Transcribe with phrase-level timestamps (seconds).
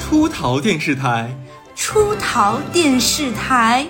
[0.00, 1.34] 出逃电视台，
[1.74, 3.86] 出逃电视台，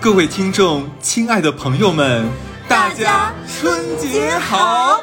[0.00, 2.26] 各位听众，亲爱的朋友们，
[2.68, 5.00] 大家春节好！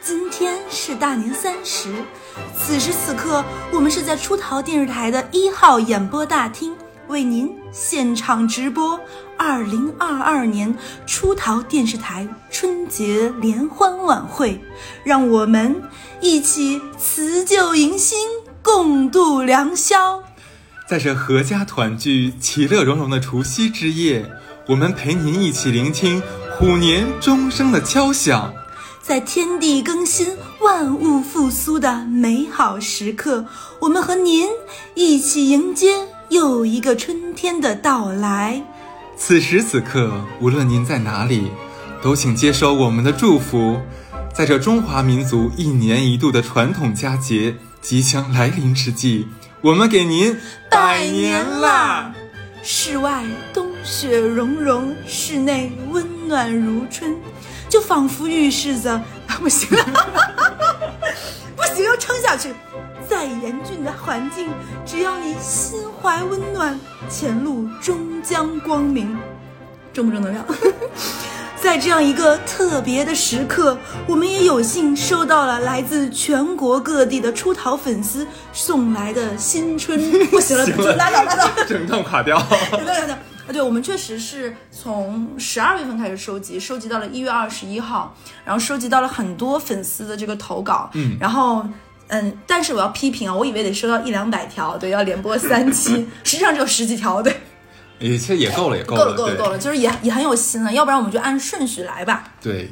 [0.00, 0.56] 今天
[0.86, 1.88] 是大年三十，
[2.54, 3.42] 此时此刻，
[3.72, 6.74] 我们是在出逃电视台的一号演播大厅
[7.08, 9.00] 为您现场直播
[9.38, 10.76] 二零二二年
[11.06, 14.60] 出逃电视台春节联欢晚会，
[15.02, 15.74] 让我们
[16.20, 18.18] 一起辞旧迎新。
[18.60, 20.22] 共度良宵，
[20.86, 24.30] 在这阖家团聚、其乐融融的除夕之夜，
[24.68, 26.22] 我们陪您一起聆听
[26.58, 28.52] 虎年钟声的敲响。
[29.02, 33.44] 在天地更新、万物复苏的美好时刻，
[33.80, 34.48] 我们和您
[34.94, 38.64] 一起迎接又一个春天的到来。
[39.14, 41.48] 此时此刻，无论您在哪里，
[42.02, 43.78] 都请接收我们的祝福。
[44.32, 47.54] 在这中华民族一年一度的传统佳节。
[47.82, 49.28] 即将来临之际，
[49.60, 50.34] 我们给您
[50.70, 52.14] 拜年啦！
[52.62, 57.14] 室外冬雪融融，室内温暖如春，
[57.68, 59.02] 就仿佛预示着
[59.40, 59.84] 不行了，
[61.56, 62.54] 不行，要撑下去。
[63.08, 64.48] 再严峻的环境，
[64.86, 69.16] 只要你心怀温暖，前路终将光明。
[69.92, 70.44] 正不正能量？
[71.60, 79.98] 在这样一个特别的时刻，我们也有幸收到了来自全国各地的出逃粉丝送来的新春。
[80.30, 82.38] 不行了，拉倒拉倒，整段垮掉。
[82.70, 83.52] 整段垮掉啊！
[83.52, 90.90] 对，我们确实是从十二月份开始收集，收集到了一月二十一号，然后收集到了很多粉丝的这个投稿。
[90.94, 91.66] 嗯，然后
[92.08, 97.34] 嗯，但是我要批评啊，我以为得收到一两百条，对，要连播三期， 实际上只有十几条，对。
[98.00, 100.72] 也其实也够了，也够了，够了，够了，就是也也很有心了。
[100.72, 102.24] 要不然我们就按顺序来吧。
[102.40, 102.70] 对，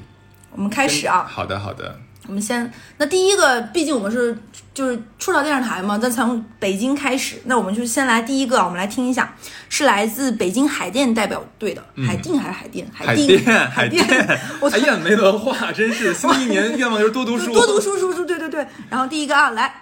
[0.50, 1.24] 我们开始啊。
[1.28, 1.98] 好的，好的。
[2.28, 4.36] 我们先，那第一个，毕竟我们是
[4.72, 9.34] 就是出逃电视台嘛，那从北京开始，那我们就先来第一个，我们来听一下，
[9.68, 12.86] 是来自北京海淀代表队的，海淀还是海淀？
[12.92, 14.04] 海淀，海淀。
[14.06, 18.66] 哎呀，没文化，真是新的一年愿望就是多读书， 多读书，书书，对对对。
[18.88, 19.74] 然后第一个啊，来，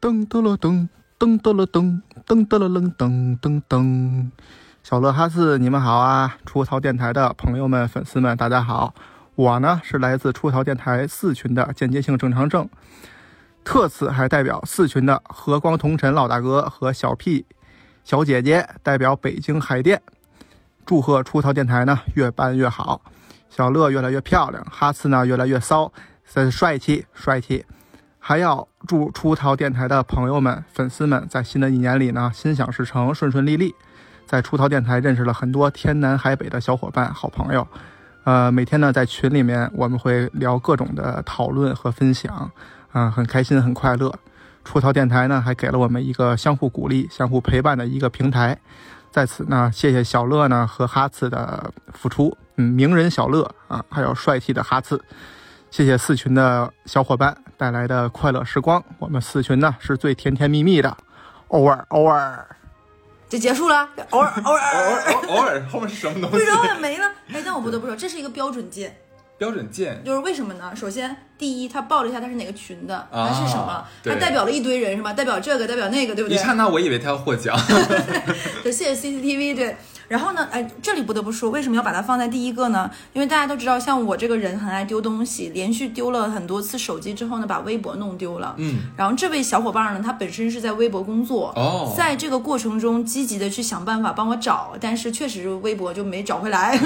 [0.00, 4.30] 噔噔了噔，噔噔了噔，噔噔了噔，噔噔噔。
[4.82, 6.36] 小乐哈斯，你们好啊！
[6.46, 8.94] 出逃电台的朋友们、粉丝们，大家好。
[9.36, 12.68] 我呢是来自出逃电台四群的间接性正常症，
[13.62, 17.44] 特此还代表四群的和光同尘老大哥和小 P
[18.02, 20.00] 小姐姐，代表北京海淀，
[20.86, 23.02] 祝贺出逃电台呢越办越好，
[23.50, 25.92] 小乐越来越漂亮，哈次呢越来越骚，
[26.50, 27.66] 帅气帅气。
[28.18, 33.74] 还要祝出逃电台的朋友们、粉丝们在新的一年里呢心想事成，顺顺利利。
[34.24, 37.68] 在出逃电台认识了很多天南海北的小伙伴、好朋友，
[38.26, 42.50] 呃，每天呢在群里面我们会聊各种的讨论和分享，
[42.90, 44.12] 啊，很开心很快乐。
[44.64, 48.58] 出逃电台呢还给了我们一个相互鼓励、相互陪伴的一个平台，
[49.12, 55.00] 在此呢谢谢小乐呢和哈次的付出，嗯，名人小乐啊，还有帅气的哈次，
[55.70, 60.96] 谢谢四群的小伙伴带来的快乐时光，我们四群呢是最甜甜蜜蜜的，
[61.46, 62.44] 偶尔偶尔。
[63.28, 66.30] 就结束了，偶尔偶尔偶尔偶尔后面是什么东西？
[66.30, 67.10] 不知道没了。
[67.32, 68.96] 哎，但我不得不说，这是一个标准键。
[69.38, 70.72] 标准键就是为什么呢？
[70.74, 75.12] 首先，第一，他报了一下他是哪个群的，他是什么，他代表了一堆人是吧？
[75.12, 76.36] 代表这个，代表那个，对不对？
[76.36, 77.54] 一刹那我以为他要获奖。
[78.62, 79.76] 对，谢谢 CCTV，对。
[80.08, 80.46] 然后呢？
[80.52, 82.90] 哎，这里不得不说，为什么要把它放在第一个呢？
[83.12, 88.54] 因为大家都知道，像我这个人很爱丢东西，连续丢了很多次手机之后呢，把微博弄丢了。
[88.58, 88.84] 嗯。
[88.96, 96.78] 然后这位小伙伴呢，他本身是在微博工作，哦，在这个过程中积极的去想办法帮我找，但是确实微博就没找回来。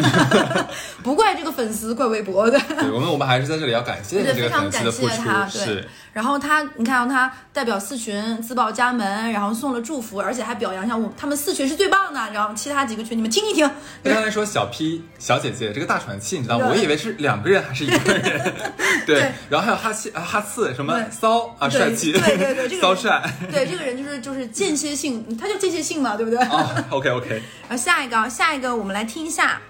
[1.02, 2.58] 不怪这个粉丝，怪微博的。
[2.58, 5.22] 对，我们我们还是在这里要感谢这个粉丝的付出。
[5.52, 5.84] 对。
[6.12, 12.20] 然后他，你看，他代表四群自报家门，然后送了祝福，而且还表扬一下我，他们四群是最棒的。
[12.32, 13.70] 然后其他几个群你们听一听。
[14.02, 16.66] 刚才说小 P 小姐姐这个大喘气，你知道吗？
[16.70, 18.52] 我以为是两个人还是一个人？
[19.06, 19.32] 对。
[19.48, 23.22] 然后还有哈气啊哈刺什么骚啊帅气，对对对，这个骚帅。
[23.50, 26.38] 对，这个人就是就是间歇性，他就间歇性嘛，对不对？
[26.40, 27.42] 啊，OK OK。
[27.68, 29.60] 然后下一个，下一个我们来听一下。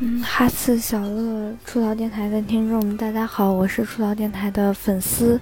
[0.00, 5.40] 嗯，哈次小乐出逃电台的听众们，大家好，我是出逃电台的粉丝，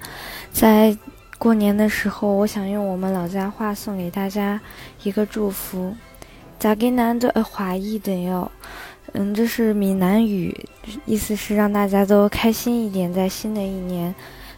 [0.50, 0.96] 在
[1.36, 4.58] 过年的时候，我想用我们老家话送给大家
[5.02, 5.94] 一个祝福。
[6.58, 8.50] 咋给难的华裔的哟？
[9.12, 10.56] 嗯，这是闽南语，
[11.04, 14.14] 意思是让大家都开心一点，在新的一年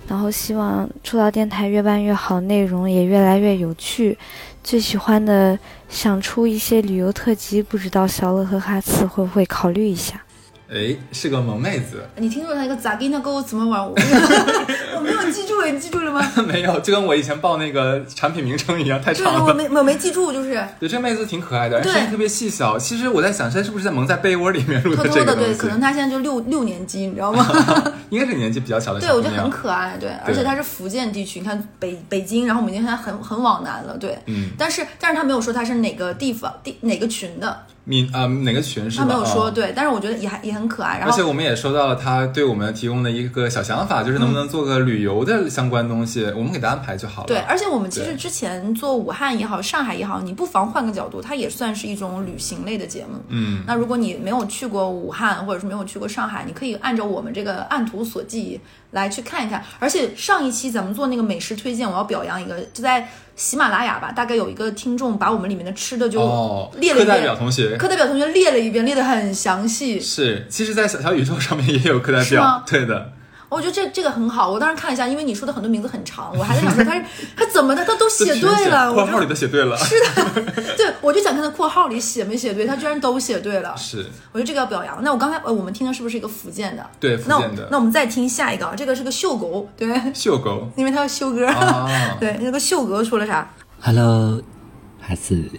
[0.06, 4.16] 然后希望出道电台越办越好，内容也越来越有趣。
[4.62, 5.58] 最喜欢的
[5.88, 10.22] 想出一些旅游特辑，不知道小乐和哈次会不会考虑一下？
[10.70, 13.82] 哎，是个萌妹子，你听说他一个咋给那个怎么玩？
[13.82, 14.18] 我没有
[14.98, 16.20] 我没有记住，你记住了吗？
[16.46, 19.44] 没有，就跟我以前报那个产品名称一样，太对，长了。
[19.46, 22.78] 我没我没记住，就是对，这妹子挺可爱的，对声音特别细小。
[22.78, 25.58] 其实我在想，她是不是在蒙在被窝里面录偷偷的，对，这个东西？
[25.58, 27.46] 可能她现在就六六年级，你知道吗？
[28.10, 29.22] 应该是年纪比较小的小对，我。
[29.22, 39.06] 觉得很可爱，对，而且她是福建地区，你看北北京，然后我们已经现在很很往南了，对，嗯，但是但是她没有说她是哪个地方地哪个群的，你啊、哪个群是吧？
[39.08, 47.28] 他没有说，啊对，但是我觉得也还也很可爱，然后而且我们也收到了他对我们提供的一个小想法，就是能不能做个旅游的相关东西，我们给他安排就好了。
[47.28, 53.18] 对，而且我们其实之前做武汉也好，上海也好，你不妨换个角度，它也算是一种旅行类的节目。
[53.28, 58.60] 嗯，那如果你没有去过武汉，或者是没有去过上海，你可以按照我们这个按图索骥
[58.90, 59.64] 来去看一看。
[59.78, 63.08] 而且上一期咱们做那个美食推荐，我要表扬一个，就在
[63.38, 70.00] 喜马拉雅吧，大概有一个听众把我们里面的吃的就哦，列了一课代表遍，同学课代表同学列了一遍，列得很详细。
[70.00, 73.12] 是，其实，在小小宇宙上面也有课代表，对的。
[73.48, 77.04] 我觉得这这个很好，我当时看了一下，因为你说的很多名字很长，我还在想说他是
[77.34, 79.76] 他怎么的，他都写对了，括号里的写对了。
[79.78, 80.42] 是的
[80.76, 85.02] 对我就想看他括号里写没写对，他居然都写对了，是，我觉得这个要表扬。
[85.02, 86.84] 那我刚才呃，我们听的是不是一个福建的？
[87.00, 91.46] 对福那建的那我们再听下一个，啊，这个是个秀狗，对，秀狗因为他要秀歌。
[91.46, 93.50] 啊，对，那个秀哥说了啥
[93.80, 94.42] ？Hello，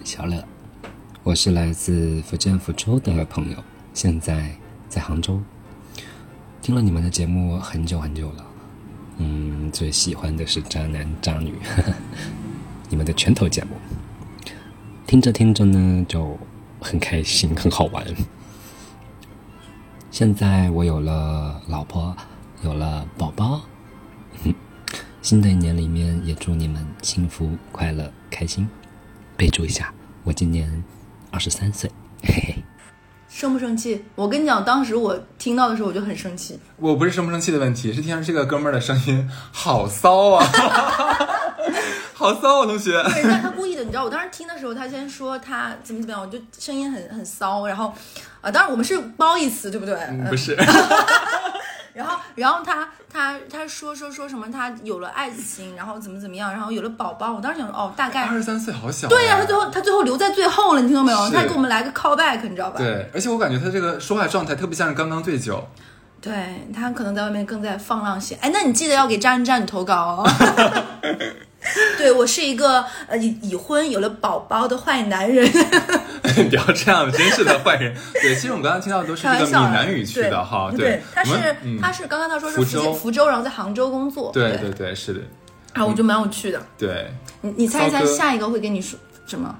[0.04, 0.44] 小乐，
[1.24, 3.56] 我是来自福建福州的朋友，
[3.92, 4.56] 现在
[4.88, 5.40] 在杭州。
[6.62, 8.46] 听了你们的节目很久很久了，
[9.16, 11.54] 嗯，最喜欢的是渣男渣女，
[12.90, 13.70] 你们的拳头节目，
[15.06, 16.38] 听着听着呢就
[16.80, 18.06] 很开心，很好玩。
[20.10, 22.14] 现在我有了老婆，
[22.62, 23.62] 有了宝宝，
[25.22, 28.68] 新的一年里面，也祝你们幸福、快乐、开心。
[29.36, 29.92] 备注一下，
[30.24, 30.84] 我今年
[31.30, 31.90] 二十三岁，
[32.22, 32.64] 嘿嘿。
[33.30, 34.04] 生不生气？
[34.16, 36.58] 我跟你讲，当时我听到的时候我就很生气。
[36.76, 40.44] 我不是生不生气的问题，是听着这个哥们儿的声音好骚啊，
[42.12, 43.00] 好骚啊，同学。
[43.14, 47.94] 对，但他故意的，你知道，我当时听的时候，他先说他怎么怎么样，我就声音很很骚，然后，
[48.40, 49.94] 啊，当然我们是褒义词，对不对？
[49.94, 50.56] 嗯不是，
[52.00, 57.32] 然后，然后他他他说说说什么，他有了爱情，然后怎么怎么样，然后有了宝宝。
[57.32, 59.10] 我当时想说，哦，大概二十三岁好小、啊。
[59.10, 61.30] 对呀、他最后他最后留在最后了，你听到没有？
[61.30, 62.78] 他给我们来个 call back，你知道吧？
[62.78, 65.62] 对，而且我感觉他这个说话状态特别像是刚刚醉酒。
[66.20, 68.36] 对他可能在外面更在放浪形。
[68.40, 70.30] 哎，那你记得要给渣男渣女投稿哦。
[71.98, 75.46] 对我是一个呃已已婚有了宝宝的坏男人，
[76.48, 77.94] 不要这样，真是的坏人。
[78.14, 80.72] 对，其实我们刚刚听到都是这个闽南语区的哈。
[80.76, 84.30] 对，他是嗯他是刚刚他说是福州福州，然后在杭州工作。
[84.32, 85.20] 对对对对，是的，
[85.74, 86.60] 然后我觉得蛮有趣的。
[86.78, 87.12] 对。
[87.42, 89.54] 你你猜一猜下一个会跟你说什么？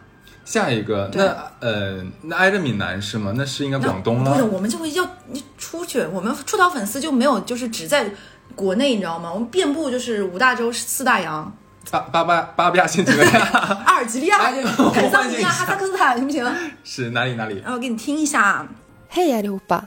[0.44, 1.24] 下一个，那
[1.60, 3.32] 呃，那挨着闽南是吗？
[3.36, 8.10] 那是应该广东不是，我们就会要你出去，我们出逃粉丝就没有就是只在
[8.56, 9.30] 国内，你知道吗？
[9.32, 11.56] 我们遍布就是五大洲四大洋，
[11.90, 13.30] 巴巴巴巴比亚新几个呀？
[13.86, 14.38] 阿尔及利亚、
[14.92, 16.44] 坦桑尼亚、哈萨克斯坦，行不行？
[16.84, 17.60] 是哪里哪里？
[17.60, 18.68] 然后给你听一下啊。
[19.12, 19.82] Hej allihopa!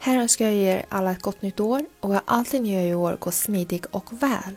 [0.00, 2.94] Här önskar jag er alla ett gott nytt år och att allt ni gör i
[2.94, 4.56] år går smidigt och väl.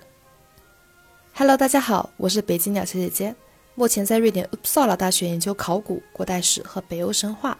[1.33, 3.35] Hello，大家好，我是北京鸟小姐姐，
[3.75, 7.57] 目前在瑞典 Uppsala 大学研究考古、古代史和北欧神话。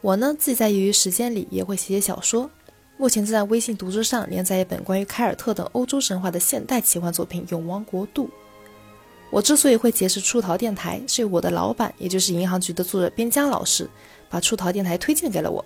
[0.00, 2.48] 我呢，自己在业余时间里也会写写小说，
[2.96, 8.26] 目前正在微信读书上连载一本关于凯尔特等欧洲神话的现代奇幻作品《永王国度》。
[9.30, 13.88] 我之所以会结识出逃电台，是我的老板，也就是银行局的作者边疆老师，
[14.28, 15.64] 把出逃电台推荐给了我。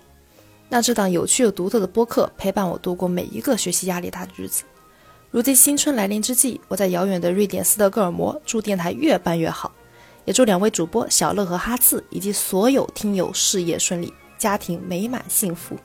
[0.69, 4.63] 让这档有趣又独特的播客陪伴我度过每一个学习压力大的日子。
[5.31, 9.71] 如今新春来临之际，我在遥远的瑞典斯德哥尔摩，祝电台越办越好，
[10.25, 15.75] 也祝两位主播小乐和哈次以及所有听友事业顺利，家庭美满幸福。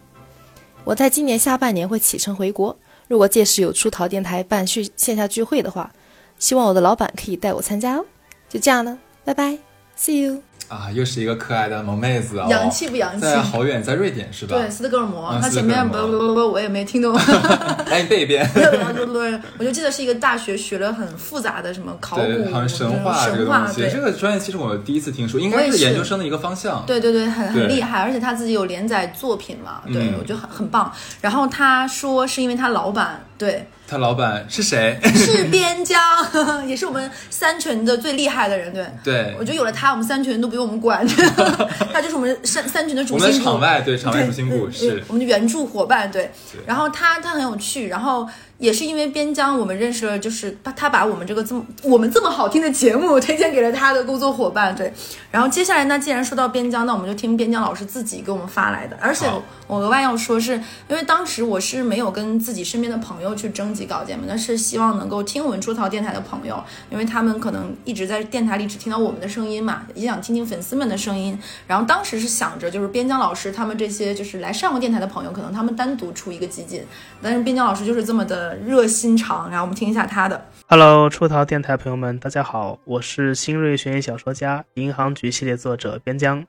[0.84, 2.74] 我在今年下半年会启程回国，
[3.08, 5.92] 如果届时有出逃电台办续线下聚会的话，
[6.40, 8.04] 希望我的老板可以带我参加哦。
[8.48, 9.56] 就这样了，拜拜
[9.96, 10.42] ，See you。
[10.66, 14.56] 啊，又是一个可爱的萌妹子哦，洋气不洋气在好远，在瑞典是吧？
[14.56, 17.12] 对，斯德哥尔摩，啊他前面不不不不，我也没听懂。
[17.90, 18.48] 来，你背一遍。
[19.58, 26.84] 我就记得是一个大学学了很复杂的什么考古、对，好像神话这个东西，对这个专业其实我第一次听说，应该是研究生的一个方向。
[26.86, 30.92] 对对对，很对很厉害，而且他自己有连载作品嘛，对、嗯我觉得很很棒。
[31.20, 34.96] 然后他说是因为他老板对他老板是谁？
[35.16, 36.00] 是边疆，
[36.68, 38.86] 也是我们三群的最厉害的人，对。
[39.02, 41.04] 对我，觉得有了他，我们三群都不用我们管，
[41.92, 43.50] 他就是我们三三群的主我们的心骨。
[43.50, 46.60] 场外对场外对主心骨对是我们的援助伙伴，对对。
[46.64, 48.24] 然后他他很有趣，然后
[48.60, 54.92] 也是因为边疆，我们认识了，就是他他把我们这个这么我们这么好听的节目推荐给了他的工作伙伴，对。
[55.30, 58.98] 然后接下来呢，既然说到边疆，那我们就听边疆老师自己给我们发来的。
[59.00, 59.26] 而且
[59.66, 60.52] 我额外要说，是
[60.88, 71.38] 因为当时我是没有跟自己身边的朋友去征集稿件嘛，那是希望能够听我们出逃电台的朋友，因为他们可能一直在电台里只听到我们的声音嘛，也想听听粉丝们的声音。
[71.66, 76.84] 然后当时是想着，就是边疆老师他们这些就是来上过电台的朋友，可能他们单独出一个集锦，
[77.22, 78.49] 但是边疆老师就是这么的。
[78.56, 80.44] 热心肠，然后我们听一下他的。
[80.66, 86.46] Hello，出逃电台朋友们，大家好，我是新锐悬疑小说家、银行局系列作者边疆。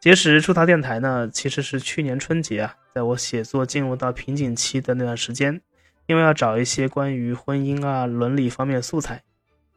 [0.00, 5.60] 结识出逃电台呢，其实是去年春节啊，在我写作进入到瓶颈期的那段时间，
[6.06, 9.22] 因为要找一些关于婚姻啊、伦理方面的素材，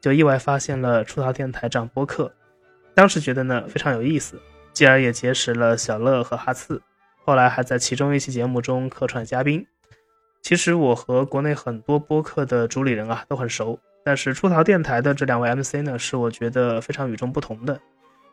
[0.02, 2.32] 就意外发现了出逃电台这样播客。
[2.94, 4.40] 当时觉得呢非常有意思，
[4.74, 6.82] 继而也结识了小乐和哈次，
[7.24, 9.66] 后来还在其中一期节目中客串嘉宾。
[10.42, 17.80] 其实我和国内很多播客的主理人啊都很熟，但是出逃电台的这两位 MC 呢，是我觉得非常与众不同的。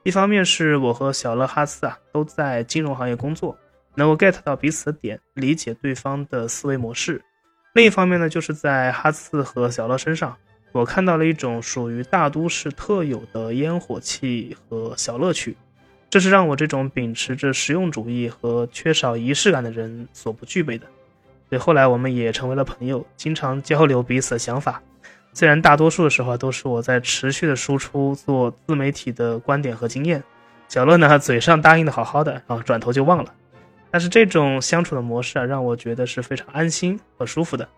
[0.05, 3.59] 一方面是我和小乐哈斯啊都在金融行业工作，
[3.97, 7.19] 能够 get 到彼此的点，理解对方的思维模式；
[7.75, 10.37] 另一方面呢，就是在哈斯和小乐身上，
[10.71, 15.57] 我看到了一种属于大都市特有的烟火气和小乐趣，
[16.09, 20.87] 这是让我这种秉持着实用主义和缺少仪式感的人所不具备的。
[21.49, 24.83] 所以，后来我们也成为了朋友，经常交流彼此的想法。
[25.33, 30.23] 虽然大多数的时候都是我在持续的输出做自媒体的观点和经验，
[30.67, 33.33] 小乐呢 嘴上答应的好好的，然后转头就忘了。
[33.91, 37.69] 但是这种相处的模式啊，让我觉得是非常安心和舒服的。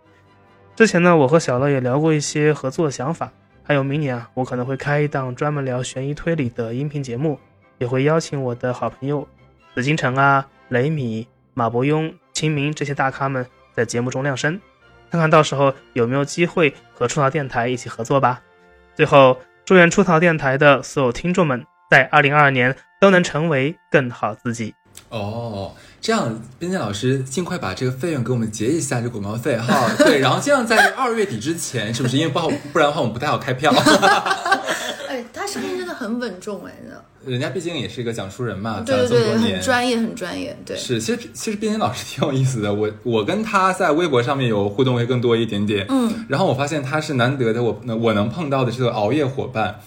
[0.75, 3.31] 之前呢，我和小乐也聊过一些合作的想法，
[3.65, 7.39] 还有明年啊，我可能会开一档专门聊悬疑推理的音频节目，
[7.79, 9.27] 也会邀请我的好朋友
[9.75, 13.45] 紫金城啊、雷米、马伯庸、秦明这些大咖们。
[13.79, 14.61] 在节目中亮声，
[15.09, 18.43] 看看到时候有没有机会和出逃电台一起合作吧。
[18.97, 24.75] 最后，祝愿出逃电台的所有听众们在二零二二年都能成为更好自己。
[25.11, 29.91] 哦，这样，边疆老师尽快把这个费用给我们结一下，这广告费哈。
[29.99, 32.17] 对，然后这样在二月底之前，是不是？
[32.17, 33.73] 因为不好，不然的话我们不太好开票。
[35.09, 36.73] 哎，他声音真的很稳重哎，
[37.27, 40.57] 人家毕竟也是一个讲述人嘛，对对对，很专业，很专业。
[40.65, 49.81] 对，是，其实其实边疆老师挺有意思的，我我跟他在微博上面有互动会更多一点点，嗯，然后我发现他是难得的，我我能碰到的这个熬夜伙伴，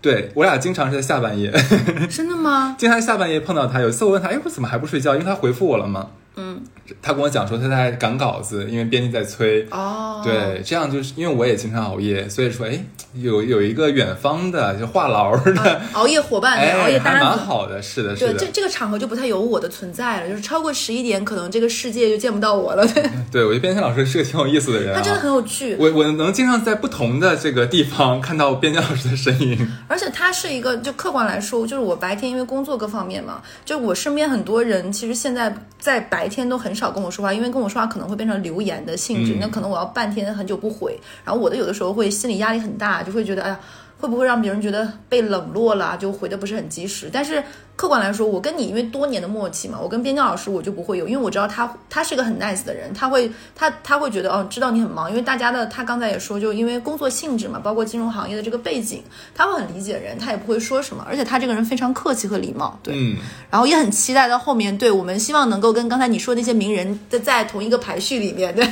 [0.00, 1.50] 对我俩经常是在下半夜，
[2.08, 2.76] 真的吗？
[2.78, 5.14] 经常下半夜碰到他，有一次我问他，哎，我怎么还不睡觉？
[5.14, 6.08] 因为他回复我了嘛。
[6.38, 6.62] 嗯，
[7.02, 9.66] 他跟我讲说他在赶稿子，因为编辑在催。
[9.70, 12.78] 哦，对，这样就是因为我也经常熬夜，所以说，哎，
[13.14, 18.34] 有有一个远方的就话痨的熬夜伙伴，熬夜搭子，蛮好的，是的，是的。
[18.34, 22.86] 对，这这个场合就不太有我的存在了，就是超过十一点，可能这个世界就见不到我了。
[22.94, 23.02] 对，
[23.32, 25.76] 对我觉得边疆老师是个挺有意思的人，他真的很有趣。
[25.78, 37.10] 我我能经常在不同的这个地方看到边疆老师的身影，而且他是一个，就客观来说，就是我白天因为工作各方面嘛，就我身边很多人其实现在在白天都很少跟我。
[37.10, 43.60] 说话，因为跟我说话可能会变成留言的性质，那可能我要半天很久不回，然后我的有的时候会心理压力很大，就会觉得哎呀，
[43.98, 47.42] 会不会让别人觉得被冷落了，就回的不是很及时，但是。
[47.78, 63.16] 客观来说，我跟你因为多年的默契嘛，我跟边疆老师我就不会有，因为我知道他他是个很 nice 的人，他会他他会觉得哦，知道你很忙，因为大家的他刚才也说，就因为工作性质嘛，包括金融行业的这个背景，他会很理解人，他也不会说什么，而且他这个人非常客气和礼貌，对，嗯，
[63.48, 68.68] 然后也很期待到后面，对我们希望能够跟刚才你说那些名人的在同一个排序里面，对，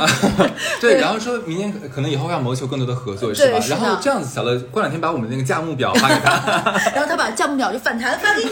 [0.80, 3.58] 对，然后说明年可能以后要谋求更多的合作，是吧？
[3.68, 8.21] 然后这样子，小乐过两天把我们那个价目表发给他， 然后他把价目表就反弹。
[8.22, 8.50] 发给你，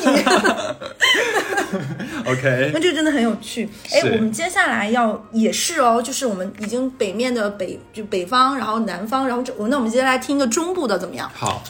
[2.30, 3.68] OK，那这个真的很有趣。
[3.92, 11.30] 哎，我们接下来要也是哦，就是我们已经北面的北就北方，然后南方，然后这那我们接下来听一个中部的怎么样？
[11.32, 11.62] 好，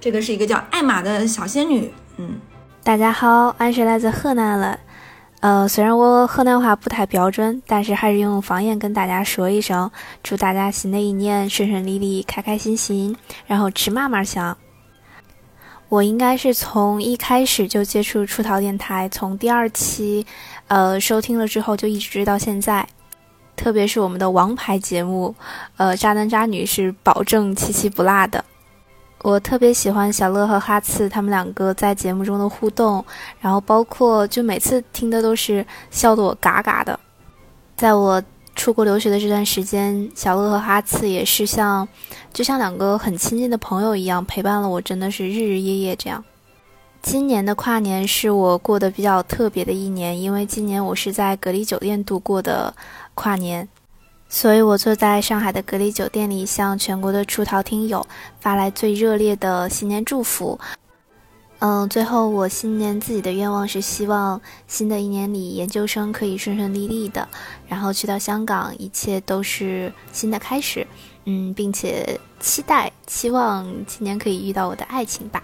[0.00, 1.92] 这个是一个叫艾玛的小仙女。
[2.18, 2.38] 嗯，
[2.84, 4.78] 大家好，俺是来自河南的。
[5.40, 9.90] 呃，虽然我河南话不太标准，但是还是用方言跟大家说一声，
[10.22, 13.16] 祝大家新的一年顺顺利利、开开心心，
[13.46, 14.54] 然后吃嘛嘛香。
[15.90, 20.24] 我应该是从一开始就接触出逃电台，从第二期，
[20.68, 22.86] 呃，收听了之后就一直追到现在。
[23.56, 25.34] 特别是我们的王牌节目，
[25.76, 28.42] 呃，渣男渣女是保证七七不落的。
[29.22, 33.04] 我特别喜欢小乐和哈次他们两个在节目中的互动，
[33.40, 36.98] 然后包括就每次听的都是笑得我嘎嘎的。
[37.76, 38.22] 在我。
[38.60, 41.88] 出国留学的这段时间，小乐和哈次也是像，
[42.30, 46.22] 就像两个很亲近的朋友一样，陪伴了我，真的是日日夜夜这样。
[47.00, 52.74] 今年的跨年是我过得比较特别的一年，因为今年我是在隔离酒店度过的
[53.14, 53.66] 跨年。
[54.28, 58.06] 所以我坐在上海的隔离酒店里，向全国的出逃听友
[58.40, 60.60] 发来最热烈的新年祝福。
[61.60, 67.28] 嗯，最后我新年自己的愿望是希望新的一年里研究生可以顺顺利利的，
[67.68, 70.86] 然后去到香港，一切都是新的开始。
[71.26, 75.42] 嗯，并且期待期望今年可以遇到我的爱情吧。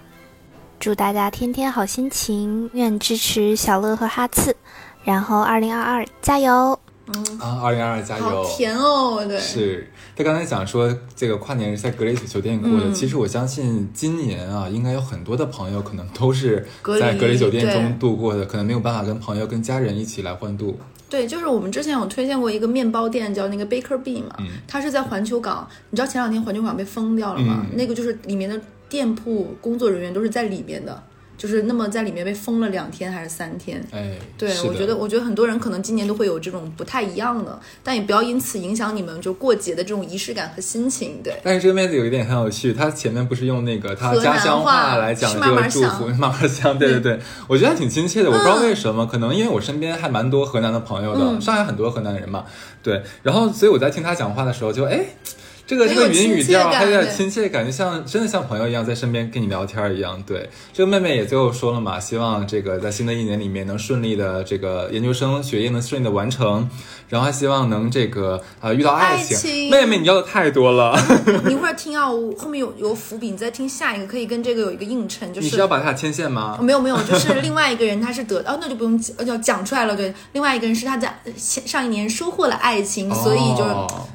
[0.79, 4.55] 祝大家天天好心情，愿支持小乐和哈次，
[5.03, 6.79] 然后二零二二加油！
[7.07, 8.25] 嗯，啊，二零二二加油！
[8.25, 16.65] 好甜哦，对，是他刚才讲说这个跨年是在格雷酒店过的，嗯其实我相信今年啊，应该有很多的朋友可能都是
[16.99, 20.77] 在隔离酒店中度过的，可能没有办法跟朋友、跟家人一起来欢度。
[21.09, 25.65] 对，就是我们之前有推荐过一个面包店，叫那个 Baker B 嘛，嗯它是在环球港。
[25.89, 27.65] 你知道前两天环球港被封掉了吗？
[27.69, 28.59] 嗯那个就是里面的
[28.89, 31.01] 店铺工作人员都是在里面的，
[31.37, 33.81] 就是那么在里面被封了两天还是三天。
[33.91, 41.21] 哎，对，我觉得，我觉得很多人可能今年都会有这种不太一样的，但也不要因此影响你们就过节的这种仪式感和心情。
[41.23, 48.29] 对，但是这个妹子有一点很有趣，她前面不是用那个她家乡话来讲是这个祝福，慢慢香，对对对，我觉得还挺亲切的。
[48.29, 52.45] 我不知道为什么，可能因为我身边还蛮多河南的朋友的，嗯上海很多河南人嘛，
[52.81, 55.05] 对，然后所以我在听她讲话的时候就哎。
[55.67, 60.23] 这个这个语音语调还有点亲切感，觉像真的像朋友一样在身边跟你聊天一样。
[60.25, 66.69] 对，这个妹妹也最后说了嘛，希望这个在新的一年里面能顺利的这个研究生学业能顺利的完成，
[67.09, 69.37] 然后还希望能这个呃遇到爱情。
[69.37, 70.97] 爱情妹妹，你要的太多了。
[71.45, 76.63] 你一会儿听啊，我后面有有伏笔，你再听下一个，可以跟这个有一个映衬，就你是是要把他牵线吗哦？
[76.63, 79.95] 没有没有，就是另外一个人他是得哦，那就不用讲要讲出来了。
[79.95, 83.63] 对，另外一个人是他在呃前上一年收获了爱情，所以就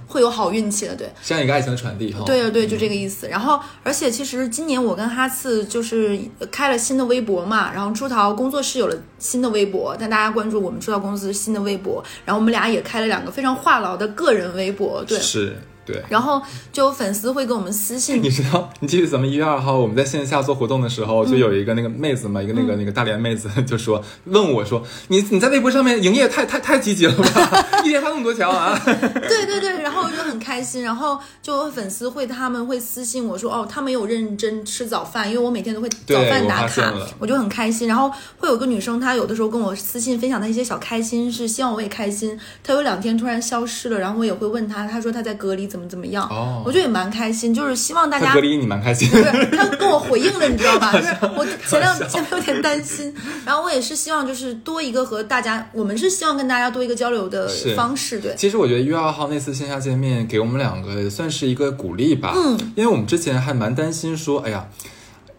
[0.06, 0.94] 会有好运气的。
[0.94, 2.22] 对，这样一个爱情的传递哈。
[2.26, 3.28] 对对对，就这个意思。
[3.28, 6.18] 然后，而且其实今年我跟哈次就是
[6.50, 15.18] 开了新的微博嘛，然后出逃工作室有了新的微博，但大家关注我们出逃公司新的微博，然后我们俩也开了两个非常话痨的个人微博，对。
[15.18, 16.02] 是，对。
[16.08, 16.40] 然后
[16.72, 28.80] 就有粉丝会给我们私信 你，知道，你记得咱们一月二号我们在线下做活动的时候，就有一个那个妹子嘛，一个那个那个大连妹子 就说问我说，你你在微博上面营业太太太积极了吧， 一天发那么多条啊？
[28.84, 37.88] 对对对，然后我就很开心，然后就有粉丝会他们会私信我说，哦，他们有认真吃早饭，因为我每天都会早饭打卡我就很开心。
[37.88, 42.38] 然后会有个女生，她有的时候跟我私信分享她一些小开心，是希望我也开心。
[42.62, 49.08] 她有两天突然消失了，然后我也会问她，她说她在隔离怎么怎么样，哦我觉得也蛮开心，就是希望大家他隔离你蛮开心。
[49.08, 50.92] 不是，他跟我回应了，你知道吧？
[50.92, 53.14] 就是我前两前面有点担心，
[53.46, 58.34] 然后我也是希望就是多一个和大家，我们是希望跟大家多一个交流的方式，对。
[58.36, 64.66] 其实我觉得一月二号那次线下见面给我们两个算是一个鼓励吧，嗯，因为我们之前还蛮担心说，哎呀。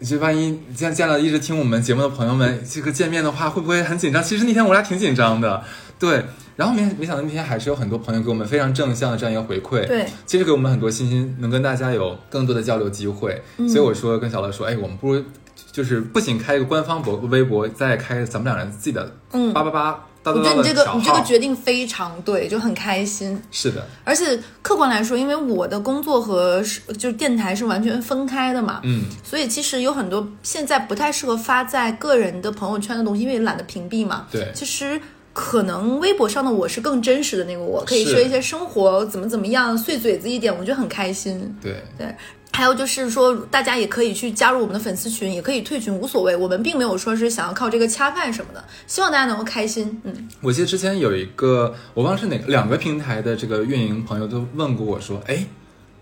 [0.03, 4.21] 就万一见见了一直听我们节目的朋友们，这个见面的话会不会很紧张？
[4.21, 5.63] 其实那天我俩挺紧张的，
[5.97, 6.25] 对。
[6.55, 13.41] 然后没没想到那天还是有很多朋友给我们非常正向的这样一个回馈，对，其实给我们很多信心，能跟大家有更多的交流机会。
[13.57, 15.23] 嗯所以我说跟小乐说，哎，我们不如
[15.71, 21.21] 就是不仅开一个官方博微博，再开咱们两人自己的嗯八八八我觉得你这个你这个。
[21.23, 23.41] 决定非常对，就很开心。
[23.51, 34.27] 是的，而且客观来说，因为我的工作和是就是电台是完全分开的嘛，嗯，所以其实有很多现在不太适合发在个人的朋友圈的东西，因为懒得屏蔽嘛。
[34.31, 34.99] 对其实
[35.33, 41.55] 可能微博上的我是更真实的那个我，可以说一些生活怎么怎么样，碎嘴子一点，我觉得很开心。
[41.61, 41.83] 对。
[41.97, 42.15] 对，
[42.51, 46.35] 还有就是说，大家也可以去加入我们的粉丝群，也可以退群，无所谓。
[46.35, 49.99] 我们并没有说是想要靠这个恰饭什么的，希望大家能够开心。
[50.03, 55.43] 嗯，我记得之前有一个，我忘了是哪个两个平台的这个运营朋友都问过我说，哎，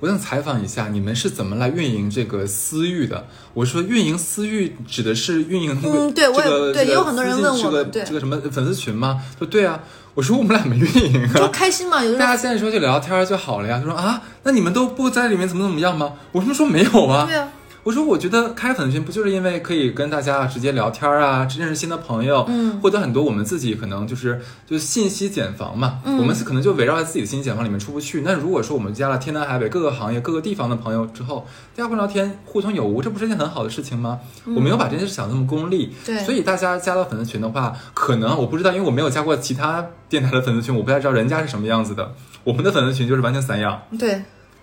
[0.01, 3.27] 我想采访一下你们是怎么来运营这个私域的？
[3.53, 9.21] 我说运营私域指的是运营嗯对我也这个这个对也有很多人问我这个这个什么粉丝群吗？
[9.37, 9.79] 说对啊，
[10.15, 11.49] 我说我们俩没运营就啊。
[11.53, 12.03] 开心嘛。
[12.03, 13.79] 有的大家现在说就聊天就好了呀。
[13.79, 16.13] 他说啊，那你们都不在里面怎么怎么样吗？
[16.31, 17.27] 我说说没有啊。
[17.27, 17.47] 对啊，
[17.83, 28.21] 我说，我觉得开粉丝群不就是因为可以跟大家直接聊天啊，认识新的朋友，嗯获得很多我们自己可能就是就是信息茧房嘛，嗯我们可能就围绕在自己的信息茧房里面出不去。
[28.21, 34.19] 那如果说我们加了天南海北各个行业各个地方的朋友之后，大家会聊天，互通有无，这不是一件很好的事情吗？
[34.45, 42.13] 我没有把这件事想那么功利，嗯对所以大家加到粉丝群的话，可能我不知道，因为我没有加过其他电台的粉丝群，我不太知道人家是什么样子的。
[42.43, 44.21] 我们的粉丝群就是完全散养，对，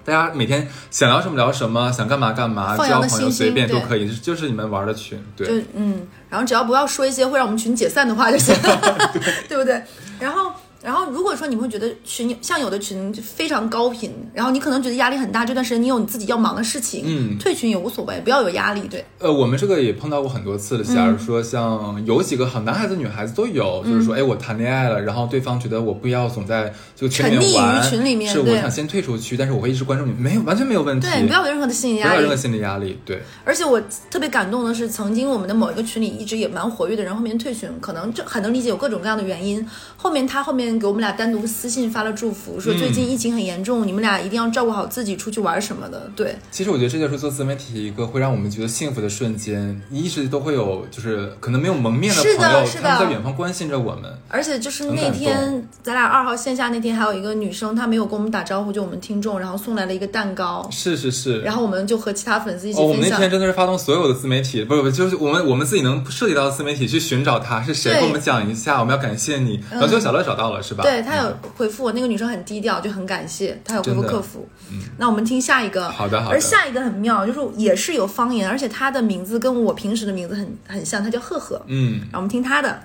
[0.09, 8.55] 大家每天想聊什么聊什么，想干嘛干嘛，交朋友随便都可以，就是你们玩的群，就对，嗯，然后只要不要说一些会让我们群解散的话就行，
[9.51, 9.83] 对不对？
[10.19, 10.51] 然后
[10.83, 18.83] 然后如果说你们会觉得群像有的群非常高频，然后你可能觉得压力很大，这段时间你有你自己要忙的事情，嗯退群也无所谓，不要有压力。
[18.89, 20.85] 对，呃，我们这个也碰到过很多次的。
[20.85, 31.07] 假如说像有几个好男孩子、女孩子都有，就是说，哎，我谈恋爱了，然后对方觉得我不要总在就群里沉溺于群里面对是我想先退出去，但是我会一直关注你，没有完全没有问题。
[31.07, 32.37] 对你不要有任何的心理压力不要有任何。
[32.39, 32.97] 心理压力。
[33.05, 39.67] 对，而且我特别感动的是，曾经我们的某一个群里一直也蛮活跃的人，后面退群，可能这很能理解有各种各样的原因。
[39.97, 46.11] 后面他后面给我们俩单独私信发了祝福，说最近疫情很严重，你们俩一定要照顾好自己，出去玩什么的。
[46.17, 49.81] 对，其实我觉得这就是做自媒体一个会让我们觉得幸福的瞬间。
[49.91, 54.13] 你一直都会有，就是可能没有蒙面的是朋友，的是的他们在远方关心着我们。
[54.29, 61.41] 而且就是那天咱俩二号线下那天，还有一个女生，她没有跟我们打招呼，就我们听众，然后送来了一个蛋糕，是是是。
[61.41, 63.09] 然后我们就和其他粉丝一起哦，我们。
[63.09, 69.59] 那天真的是发动所有的自媒体，不是不是，就是我们我们自己能涉及到的自媒体去寻找他是谁，跟我们讲一下，我们要感谢你。
[69.71, 70.83] 然后最后小乐找到了是吧？
[70.83, 74.49] 对他有回复我，那个女生很低调，就很感谢他有回复客服。
[74.97, 75.89] 那我们听下一个。
[75.91, 81.61] 好的好的而下一个很妙，就是也是有方言，而且他的名字跟我平时的名字很很像，他叫赫赫。
[81.67, 82.83] 嗯，让我们听他的。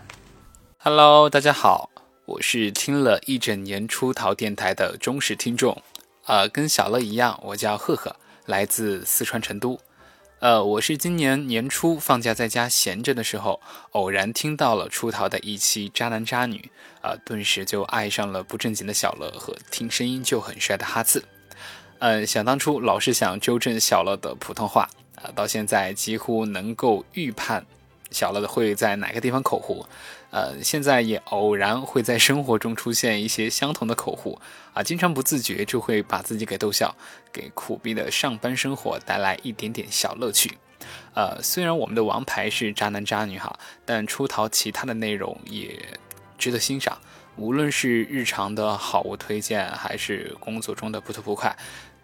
[0.78, 1.90] Hello，大家好，
[2.26, 5.82] 我是听了一整年出逃电台的忠实听众，
[6.26, 9.80] 呃，跟小乐一样，我叫赫赫，来自四川成都。
[10.44, 16.70] 呃，我是今年年初放假在家闲着的时候，偶然听到了出逃的一期《渣男渣女》，
[17.08, 21.24] 啊，顿时就爱上了不正经的小乐和听声音就很帅的哈次。
[22.00, 27.66] 呃，想当初老是想纠正小乐的普通话，啊、到现在几乎能够预判
[28.12, 29.86] 小乐会在哪个地方口胡。
[30.34, 34.42] 呃，现在也偶然会在生活中出现一些相同的口误
[34.74, 36.96] 啊，经常不自觉就会把自己给逗笑，
[37.32, 40.58] 给苦逼的上班生活带来一点点小乐趣。
[41.14, 45.80] 呃，虽然我们的王牌是渣男渣女哈，但出逃其他的内容也
[46.40, 46.98] 值得欣赏。
[47.36, 51.56] 无论是日常的好物推荐，还是工作中的不吐不快，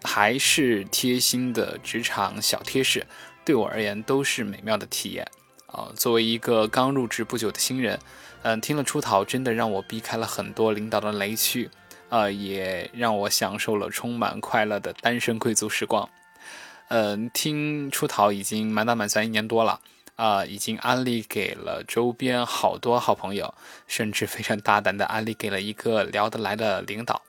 [0.04, 3.04] 还是贴心的职场小贴士，
[3.44, 5.26] 对我而言都是美妙的体验。
[5.72, 7.98] 啊、作为一个刚入职不久的新人，
[8.42, 11.70] 嗯、听了出逃真的让我避开了很多领导的雷区，
[12.08, 16.08] 呃，也让我享受了充满快乐的单身贵族时光。
[16.88, 19.78] 嗯、听出逃已经满打满算一年多了，
[20.16, 23.54] 啊、已经安利给了周边好多好朋友，
[23.86, 27.22] 甚至非常大胆的安利给了一个聊得来的领导。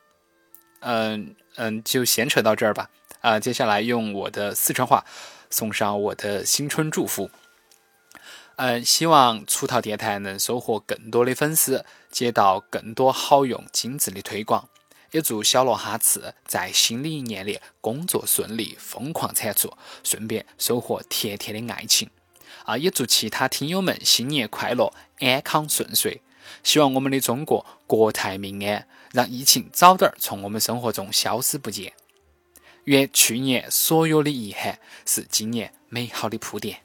[0.80, 2.90] 嗯嗯，就闲扯到这儿吧。
[3.20, 5.04] 啊、接下来用我的四川话
[5.48, 7.30] 送上我的新春祝福。
[8.56, 14.68] 嗯，希望出逃电台能收获更多的粉丝，接到更多好用精致的推广。
[15.10, 22.08] 也祝小罗哈次在新的一年里工作顺利，疯狂产出，顺便收获甜甜的爱情。
[22.64, 26.22] 啊，也祝其他听友们新年快乐，安康顺遂。
[26.62, 31.92] 希望我们的中国国泰民安，让疫情早点从我们生活中消失不见。
[32.84, 36.80] 愿去年所有的遗憾是今年美好的铺垫。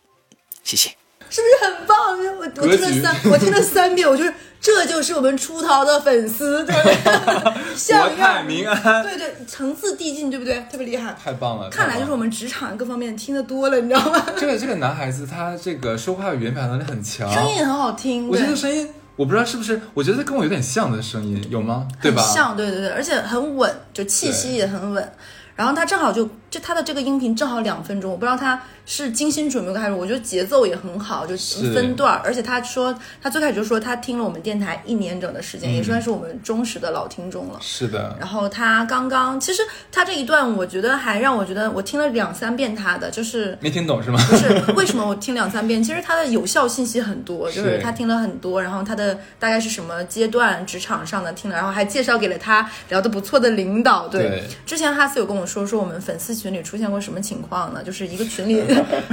[0.63, 1.06] 谢谢。
[1.29, 1.97] 是不是很棒？
[2.37, 7.53] 我我听了三，我听了三遍，我就是这就是我们出逃的粉丝，对不对？
[7.75, 10.65] 像国泰民安，对对，层次递进，对不对？
[10.71, 11.15] 特别厉害。
[11.23, 11.69] 太棒了！
[11.69, 14.25] 看来就是我们们职场各方面听得多了，你知道吗？
[14.37, 21.87] 这个这个男孩子，他这个说话语言表达能力很强，声音也很好听，我觉得声音，我不知道是不是，我觉得跟我有点像的声音，有吗？
[22.01, 22.21] 对吧？
[22.21, 25.13] 像，对对对，而且很稳，就气息也很稳。
[25.57, 32.21] 然后他正好就就他的这个音频正好两分钟，我不知道他是精心准备过还是，我觉得节奏也很好，就是分段儿。
[32.23, 37.59] 而且他说他最开始就说他听了我们电台一年整的时间，也算是我们忠实的老听众了。
[37.61, 44.19] 是的，然后他刚刚，其实他这一段，我觉得还让我觉得，我听了两三遍他的，就是没听懂是吗？
[44.29, 45.83] 不是为什么我听两三遍？
[45.83, 54.07] 其实他的有效信息很多，就是是他听了很多，然后他的大概是什么阶段职场上的听了，然后还介绍给了他聊得不错的领导。
[54.07, 57.81] 对，对之前哈斯有跟我说，说我们粉丝群里出现过什么情况呢？
[57.83, 58.61] 就是一个群里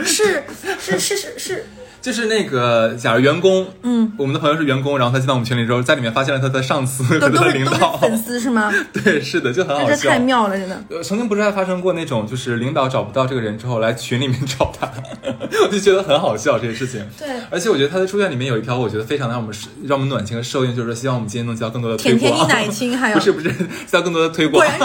[0.05, 0.43] 是
[0.81, 1.67] 是是是是，
[2.05, 8.71] 就是那个，假如员工，嗯，我们的朋友是员工，然后他进到我们群里之后，在里面发现了他的上司和 他的领导，粉丝是吗？
[8.93, 10.11] 对，是的，就很好这笑。
[10.11, 10.85] 太妙了，真的。
[10.91, 14.87] 呃，曾经不是还发生过那种，就是领导找不到这个人之后，来群里面找他，
[15.65, 17.03] 我就觉得很好笑这些事情。
[17.19, 22.21] 对而且我觉得他的出现里面有一条，我觉得非常让我们让我们暖心和受用，就是说希望我们今天能接到更多的推广。
[22.21, 24.63] 甜甜一奶亲，还有不是不是，接到更多的推广。
[24.63, 24.85] 果然是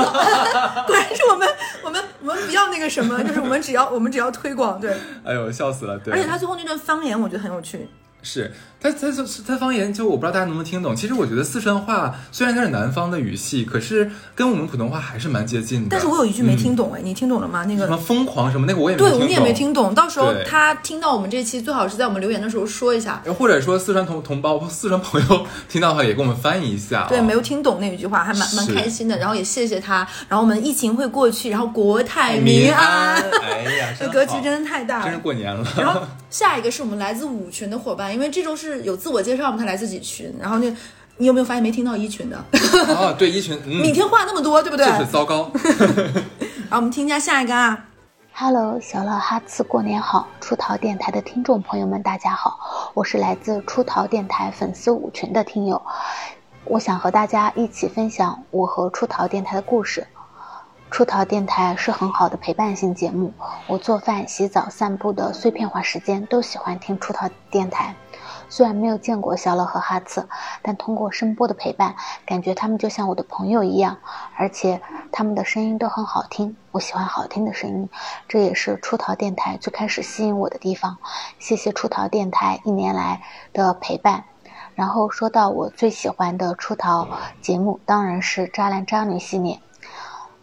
[0.87, 1.45] 果然是我们
[1.83, 4.93] 我们我们不要那个什么，就是我们只要我们只要推广对。
[5.23, 5.97] 哎呦，笑死了。
[5.99, 7.87] 对，而且他最后那段方言，我觉得很有趣。
[8.21, 8.51] 是，
[8.81, 10.93] 他他就是它方言，就我不知道大家能不能听懂。
[10.95, 15.87] 其实我觉得四川话虽然它是南方的语系，可是跟我们普通话还是蛮接近的。
[15.91, 17.63] 但是我有一句没听懂哎，你听懂了吗？
[17.65, 19.19] 那个什么疯狂什么那个我也没对，听懂。
[19.21, 19.95] 我们也没听懂。
[19.95, 23.21] 到时候他听到我们这期，最好是在我们留言的时候说一下。
[23.37, 27.07] 或者说四川同同胞、四川朋友 听到的话，也给我们翻译一下、哦。
[27.07, 29.17] 对，没有听懂那一句话，还蛮蛮开心的。
[29.17, 33.15] 然后也谢谢他，然后我们疫情会过去，然后国泰民民安。
[33.41, 35.19] 哎呀， 这格局真的太大了真是。
[35.19, 35.65] 过年了。
[35.77, 40.33] 然后下一个是我们来自五群的伙伴，因为这周是有自我介绍嘛，他来自几群。
[40.39, 40.69] 然后那，
[41.17, 42.37] 你有没有发现没听到一群的？
[42.89, 44.85] 哦， 对，一群，嗯，每天话那么多，对不对？
[44.85, 45.51] 就是糟糕。
[46.69, 47.85] 好，我们听一下下一个啊。
[48.31, 50.27] Hello，小乐哈次过年好！
[50.39, 55.81] 出逃电台的听众朋友们，大家好，我是来自出逃电台粉丝五群的听友，
[56.63, 60.05] 我想和大家一起分享我和出逃电台的故事。
[60.91, 63.31] 出逃电台是很好的陪伴性节目，
[63.67, 67.95] 我做饭、洗澡、散步的碎片化时间都喜欢听出逃电台。
[68.49, 70.27] 虽然没有见过小乐和哈次，
[70.63, 73.97] 但通过声波的陪伴，感觉他们就像我的朋友一样，
[74.35, 76.57] 而且他们的声音都很好听。
[76.71, 77.89] 我喜欢好听的声音，
[78.27, 80.97] 这也是出逃电台最开始吸引我的地方。
[81.37, 83.21] 谢谢出逃电台一年来
[83.53, 84.23] 的陪伴。
[84.73, 87.07] 然后说到我最喜欢的出逃
[87.41, 89.59] 节目，当然是渣男渣女系列。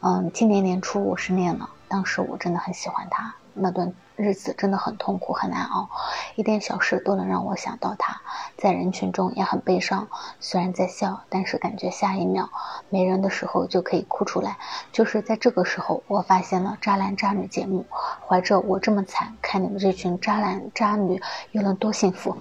[0.01, 5.89] 嗯，今年年初我失恋了，当时我真的很喜欢他，那段日子真的很痛苦很难熬，
[6.37, 8.21] 一点小事都能让我想到他，
[8.57, 10.07] 在人群中也很悲伤，
[10.39, 12.49] 虽然在笑，但是感觉下一秒
[12.89, 14.59] 没人的时候就可以哭出来。
[14.93, 17.85] 就是在这个时候，我发现了渣男渣女节目，
[18.27, 21.21] 怀着我这么惨，看你们这群渣男渣女
[21.53, 22.37] 又能多幸福，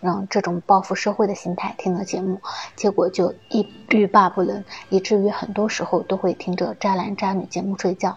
[0.00, 2.40] 让这种报复社会的心态听了节目，
[2.76, 3.62] 结果就一
[3.96, 8.16] 欲罢不能，以至于很多时候都会听着渣男渣女节目睡觉。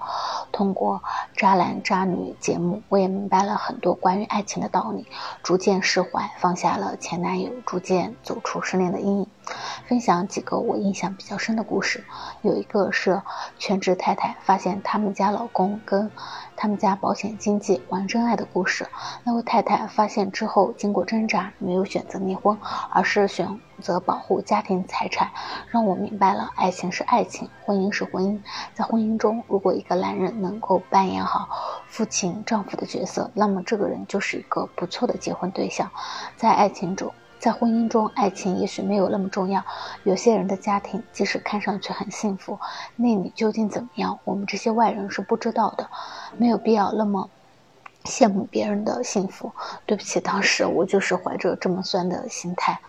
[0.51, 1.03] 通过
[1.35, 5.05] 渣男渣女节目，我也明白了很多关于爱情的道理，
[5.43, 9.27] 逐渐释怀，放下了前男友，逐渐走出失恋的阴影。
[9.85, 12.03] 分享几个我印象比较深的故事，
[12.41, 13.21] 有一个是
[13.57, 16.11] 全职太太发现他们家老公跟
[16.57, 18.85] 他们家保险经纪玩真爱的故事。
[19.23, 22.57] 那位太太发现之后，经过挣扎，没有选择离婚，
[22.89, 25.29] 而是选择保护家庭财产，
[25.69, 28.41] 让我明白了爱情是爱情，婚姻是婚姻。
[28.73, 31.47] 在婚姻中，如果一个男人能够扮演好
[31.87, 35.89] 父亲、丈夫的角色，那么这个人就是一个不错的结婚对象。
[36.35, 37.13] 在爱情中。
[37.39, 39.63] 在婚姻中，爱情也许没有那么重要。
[40.03, 42.59] 有些人的家庭即使看上去很幸福，
[42.95, 45.87] 内里究竟怎么样，我们这些外人是不知道的。
[46.37, 47.29] 没有必要那么
[48.05, 49.51] 羡慕别人的幸福。
[49.85, 52.79] 对不起，当时我就是怀着这么酸的心态，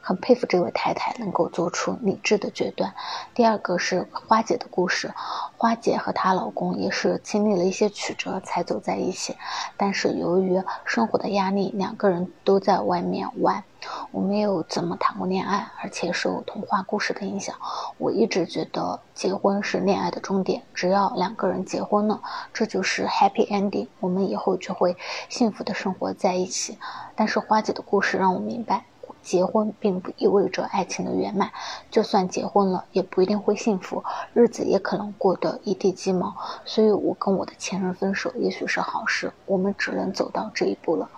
[0.00, 2.94] 很佩服这位太太能够做出理智的决断。
[3.34, 5.12] 第二个是花姐的故事，
[5.56, 9.36] 花姐和她老公也是经历了一些曲折才走在一起，
[9.76, 13.62] 但是由于生活的压力，两个人都在外面玩。
[14.10, 17.56] 我没有怎么谈过恋爱，而且受童话故事的影响，
[17.96, 20.62] 我一直觉得结婚是恋爱的终点。
[20.74, 22.20] 只要两个人结婚了，
[22.52, 24.94] 这就是 happy ending，我们以后就会
[25.30, 26.78] 幸福的生活在一起。
[27.16, 28.84] 但是花姐的故事让我明白，
[29.22, 31.50] 结婚并不意味着爱情的圆满，
[31.90, 34.02] 就算结婚了，也不一定会幸福，
[34.32, 36.34] 日子也可能过得一地鸡毛。
[36.64, 41.08] 所以我跟我的前任分手，也许是好事，我们只能走到这一步了。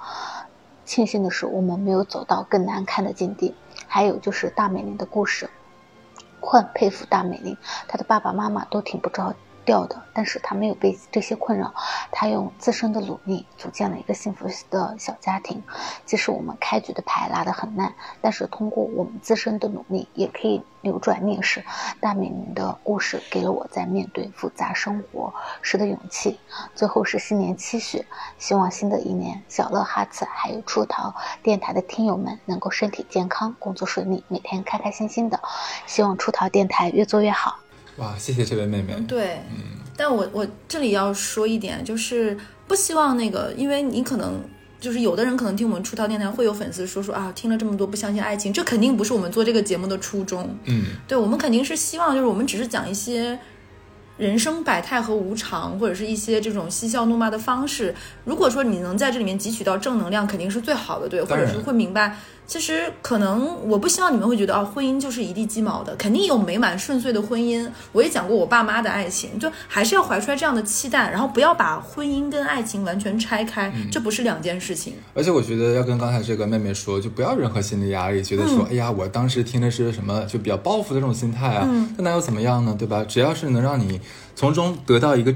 [0.85, 3.55] 庆幸的是，我们没有走到更难看的境地。
[3.87, 5.49] 还有就是大美玲的故事，
[6.41, 9.35] 我很佩服大美玲，她的爸爸妈妈都挺不着
[9.65, 11.73] 掉的，但是他没有被这些困扰，
[12.11, 15.63] 他用自身的努力组建了一个幸福的小家庭。
[16.05, 21.65] 即使我们开局的牌拉得很烂，但是通过我们自身的努力，也可以扭转劣势。
[22.01, 26.39] 大美玲的故事给了我在面对复杂生活时的勇气。
[26.75, 28.05] 最后是新年期许，
[28.39, 35.41] 希望新的一年，小乐哈次还有出逃电台的听友们能够身体健康，工作顺利，每天开开心心的。
[35.87, 37.62] 希望出逃电台越做越好。
[37.97, 38.95] 哇，谢谢这位妹妹。
[39.07, 39.43] 对，
[39.97, 44.41] 但我我这里要说一点，就是不希望那个，因为你可能
[44.81, 50.57] 就是有的人可能听我们出逃电台会有粉丝说说啊，听了这么多不相信爱情，这肯定不是我们做这个节目的初衷。
[50.65, 53.39] 嗯，对我们肯定是希望就是我们只是讲一些
[54.17, 57.95] 人生百态和无常，或者是一些这种嬉笑怒骂的方式。
[58.25, 62.17] 如果说你能在这里面汲取到正能量，肯定是最好的，对，或者是会明白。
[62.53, 67.67] 其实可能我不希望你们会觉得啊，婚姻就是一地鸡毛的，肯定有美满顺遂的婚姻。
[67.93, 74.93] 我也讲过我爸妈的爱情，就还是要怀揣这样的期待，然后不要把婚姻跟爱情完全拆开，这不是两件事情。
[75.15, 83.03] 而且我觉得要跟刚才这个妹妹说，就不要任何心理压力，觉得说，哎呀，我当时听的是什么，就比较报复的这种心态啊，那那又怎么样呢，对吧？
[83.09, 83.99] 只要是能让你
[84.37, 85.35] 从中得到一个。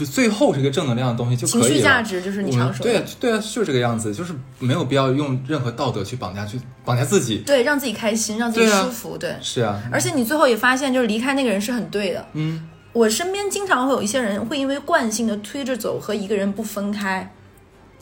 [0.00, 1.68] 就最后是一个正能量的东西就可以了。
[1.68, 7.38] 情绪价值就是你常说的对啊，对啊，就是这个样子，就是没有必要用任何道德去绑架去绑架自己。
[7.38, 9.36] 对，让自己开心，让自己对啊舒服，对。
[9.42, 12.26] 是啊，而且你最后也发现，就是离开那个人是很对的。
[12.32, 17.30] 嗯，我身边经常会有一些人会因为惯性的推着走，和一个人不分开。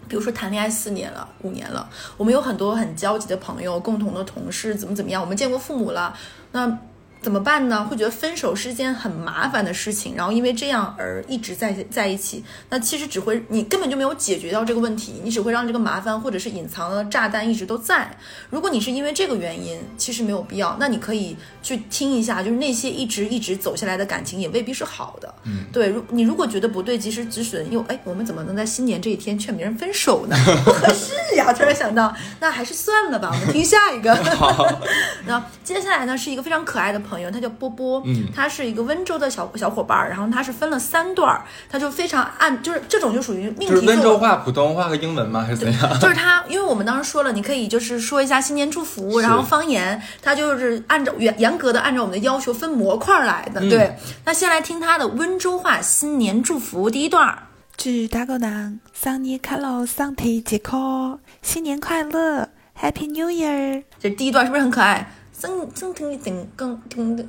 [0.09, 6.15] 比如说谈恋爱四年了、五年了，我们有很多很交集的朋友、共同的同事，怎么怎么样，我们见过父母了，
[6.53, 6.79] 那
[7.21, 7.85] 怎么办呢？
[7.85, 18.11] 会觉得分手是件很麻烦的事情，然后因为这样而一直在在一起，那其实只会你根本就没有解决到这个问题，你只会让这个麻烦或者是隐藏的炸弹一直都在。
[18.51, 25.35] 如果你是因为这个原因，其实没有必要，那你可以去听一下，就是那些一直一直走下来的感情也未必是好的。
[25.45, 30.37] 嗯，对，如你如果觉得不对，及时止损，又哎，我们怎么能在新年这一天劝别人分手呢？
[30.65, 31.53] 不合适呀！
[31.53, 34.15] 突然想到，那还是算了吧，我们听下一个。
[34.37, 34.81] 好，
[35.27, 43.87] 那接下来呢是一个非常可爱的朋友，他叫波波，嗯他是一个温州的小小伙伴儿，然后他是分了三段儿，他就非常按，就是这种就属于命就是题。
[43.87, 45.43] 温州话、普通话和英文吗？
[45.43, 45.99] 还是怎样？
[45.99, 53.61] 就是他，因为我们当时说了，你可以就是说一下新年祝福，然后方言，他就是按照严严格的按照我们的要求分模块儿来的。
[53.61, 57.45] 嗯对，那先来听他的温州话新年祝福第一段儿。
[57.77, 62.49] 祝大家能新年快乐，身体健康，新年快乐
[62.81, 63.85] ，Happy New Year！
[64.01, 65.13] 这第一段是不是很可爱？
[65.39, 67.25] 增增听顶更听的，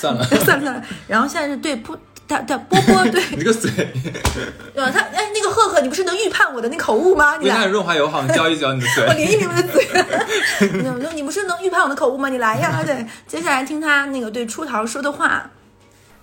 [0.00, 0.82] 算了， 算了算了。
[1.06, 3.70] 然后现在是对波，他他波波对 你这个嘴，
[4.74, 4.90] 对吧？
[4.90, 7.36] 他哎，那个赫赫，你不是能预判我的那口误吗？
[7.36, 9.24] 你来，润滑油好，你教一教你的嘴我嘴。
[9.24, 9.86] 连一连我的嘴。
[11.10, 12.30] 你你不是能预判我的口误吗？
[12.30, 12.82] 你来呀！
[12.82, 15.50] 对，接下来听他那个对出逃说的话。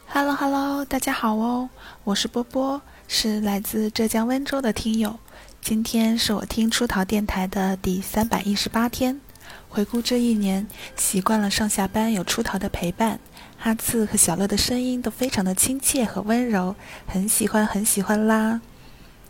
[0.07, 1.69] Hello Hello，大家好哦，
[2.03, 5.19] 我是波波，是来自浙江温州的听友。
[5.61, 9.19] 今天是我听出逃电台的第三百一十八天，
[9.75, 13.19] 回顾这一年，习惯了上下班有出逃的陪伴，
[13.57, 18.61] 哈次和小乐的声音都非常的亲切和温柔，很喜欢很喜欢啦。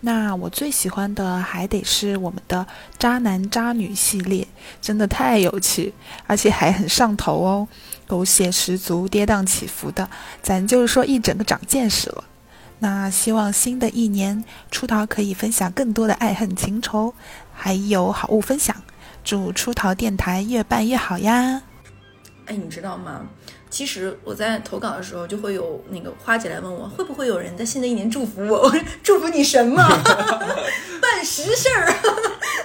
[0.01, 2.67] 那我最喜欢的还得是我们的
[2.99, 4.47] 渣男渣女系列，
[4.79, 5.91] 真的太有趣，
[6.27, 7.67] 而且还很上头哦，
[8.05, 10.08] 狗血十足，跌宕起伏的，
[10.43, 12.23] 咱就是说一整个长见识了。
[12.77, 17.15] 那希望新的一年出逃可以分享更多的爱恨情仇，
[17.51, 18.75] 还有好物分享。
[19.25, 21.63] 祝出逃电台越办越好呀！
[22.45, 23.25] 哎，你知道吗？
[23.71, 28.61] 其实我在投稿的时候，就会有那个花姐来问我，会不会有人在新的一年祝福我？
[28.61, 29.83] 我 说祝福你什么？
[31.01, 31.93] 办实事儿。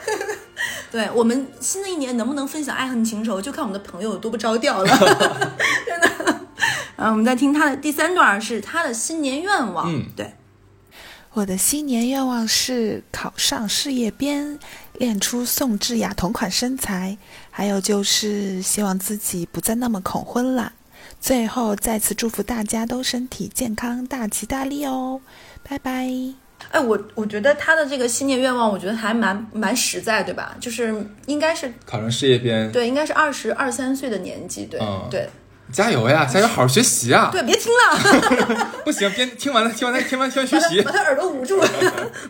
[0.93, 6.09] 对我们新的一年能不能分享爱恨情仇，就看我们的朋友有多不着调了，真的。
[6.97, 9.91] 啊，我们在听他的第三段，是他的新年愿望。
[9.91, 10.35] 嗯对，
[11.33, 14.59] 我的新年愿望是考上事业编，
[15.01, 17.17] 练出宋智雅同款身材，
[17.51, 20.71] 还有就是希望自己不再那么恐婚啦。
[21.19, 25.23] 最后再次祝福大家都身体健康，大吉大利哦！
[25.67, 26.07] 拜拜。
[26.71, 30.55] 哎，我我觉得他的这个新年愿望，我觉得还蛮蛮实在，对吧？
[30.61, 35.27] 就是应该是考上事业编，对，应该是二十二三岁的年纪，对、嗯对
[35.73, 37.31] 加油呀，加油，好好学习啊！
[37.33, 38.71] 对，别听了。
[38.85, 40.91] 不行，边听完了，听完了，听完听完学习把。
[40.93, 41.69] 他耳朵捂住了，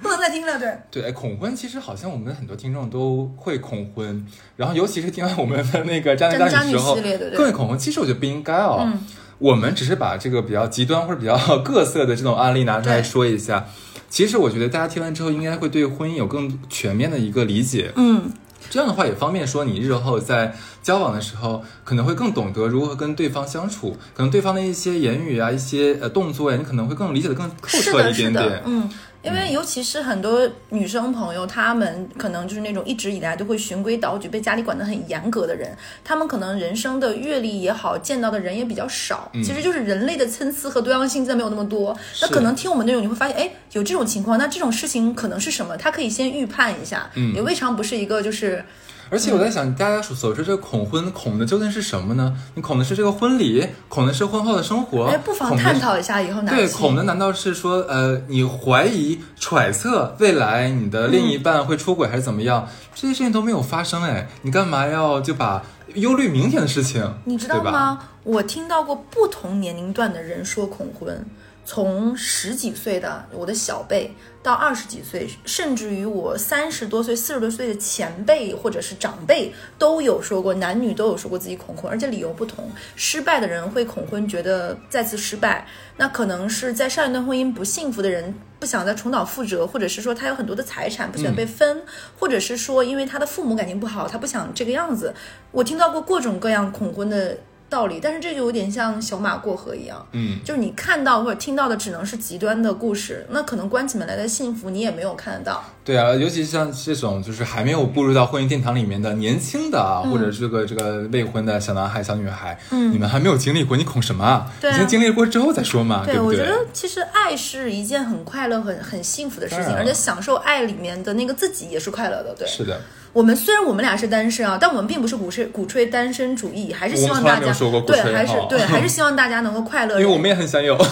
[0.02, 0.58] 不能再听了。
[0.58, 4.26] 对，对，哎恐婚其实好像我们很多听众都会恐婚，
[4.56, 6.96] 然后尤其是听完我们的那个渣男渣女之后
[7.36, 7.78] 更会恐婚。
[7.78, 8.98] 其实我觉得不应该哦，嗯
[9.38, 13.66] 我们只是把这个比较极端或者比较各色的这种案例拿出来说一下。
[14.10, 17.90] 其实我觉得大家听完之后，应该会对婚姻有更全面的一个理解。
[17.96, 18.30] 嗯，
[18.68, 28.62] 这样的话也方便说你日后在交往的时候，可能会更懂得如何跟对方相处，可能对方的一些言语啊、一些呃动作呀，你可能会更理解的更透彻一点点，。
[28.66, 28.90] 嗯。
[29.22, 39.42] 因为尤其是很多女生朋友，她们可能就是那种一直以来都会循规蹈矩、被家里管得很严格的人，她们可能人生的阅历也好，见到的人也比较少，嗯。
[39.42, 41.96] 其实就是人类的参差和多样性真的没有那么多。
[42.22, 45.76] 那可能听我们内容，你会发现，哎，有这种情况，那这种事情可能是什么？
[45.76, 47.34] 他可以先预判一下，嗯。
[47.34, 48.64] 也未尝不是一个就是
[49.10, 52.36] 而且我在想，大家所所说这个恐婚，恐的究竟是什么呢？
[52.54, 62.68] 你恐的是这个婚礼，恐的是婚后的生活，哎，不妨探讨一下以后哪对，恐的难道是说，呃，你怀疑、揣测未来你的另一半会出轨还是怎么样？
[62.94, 65.62] 这些事情都没有发生，哎，你干嘛要就把
[65.94, 67.62] 忧虑明天的事情，你知道？
[67.62, 67.98] 吗？
[68.22, 71.26] 我听到过不同年龄段的人说恐婚，
[71.64, 82.70] 从十几岁的我的小辈到二十几岁，甚至于我三十多岁、四十多岁的前辈或者是长辈都有说过，男女都有说过自己恐婚，而且理由不同。
[82.96, 88.34] 失败的人会恐婚，觉得再次失败，那可能是在上一段婚姻不幸福的人。
[88.58, 91.82] 不想再重蹈覆辙，或者是说他有很多的财产不想被分，
[92.18, 95.14] 或者是说因为他的父母感情不好，他不想这个样子。
[95.50, 97.38] 我听到过各种各样恐婚的
[97.70, 105.64] 道理，但是这就有点像小马过河一样，嗯，就是你看到或者听到的只能是极端的故事，那可能关起门来的幸福你也没有看得到。
[105.82, 114.52] 对啊，尤其像这种就是还没有步入到婚姻殿堂里面的年轻的啊，嗯或者这个这个未婚的小男孩、小女孩，嗯你们还没有经历过，你恐什么啊？
[114.60, 116.20] 对啊你先经历过之后再说嘛，不对？
[116.20, 122.34] 我觉得其实爱是一件很快乐、很很幸福的事情，而且享受爱里面的那个自己也是快乐的。
[122.36, 122.80] 对，是的，
[123.12, 127.52] 我们虽然我们俩是单身啊，但我们并不是鼓吹鼓吹单身主义，还是希望大家
[127.86, 130.00] 对，还是对，还是希望大家能够快乐。
[130.00, 130.76] 因为我们也很想有，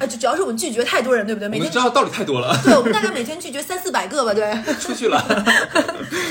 [0.00, 1.48] 啊，就主要是我们拒绝太多人，对不对？
[1.48, 4.52] 每天知道道理太多了，对，我们大概每天拒绝三四百个吧，对。
[4.80, 5.24] 出去了。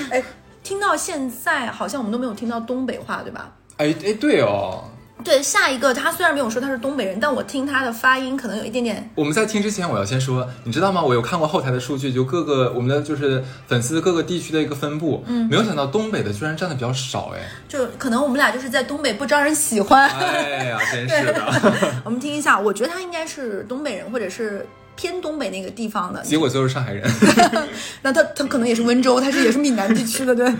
[0.10, 0.22] 哎，
[0.64, 3.50] 听到现在好像我们都没有听到东北话，对吧？
[3.78, 4.84] 哎哎，对哦，
[5.24, 11.02] 对，下一个他虽然没有说他是东北人，但我听他的发音可能有一点点我们在听之前，我要先说，你知道吗？
[11.04, 20.10] 我有看过后台的数据，就各个我们的就是粉丝各个地区的一个分布，嗯没有想到东北的居然占的比较少，哎，就可能我们俩就是在东北不招人喜欢。
[20.10, 24.66] 哎呀，真是的， 我们听一下，我觉得他应该是东北人，或者是
[24.96, 26.22] 偏东北那个地方的。
[26.22, 27.10] 结果就是上海人。
[28.02, 30.52] 那他他可能也是温州，他是也是闽南地区的，对。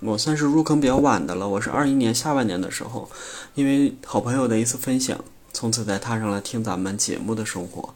[0.00, 3.10] 我算是入坑比较晚的了，我是二一年下半年的时候，
[3.56, 5.18] 因为好朋友的一次分享，
[5.52, 7.94] 从此才踏上了听咱们节目的生活。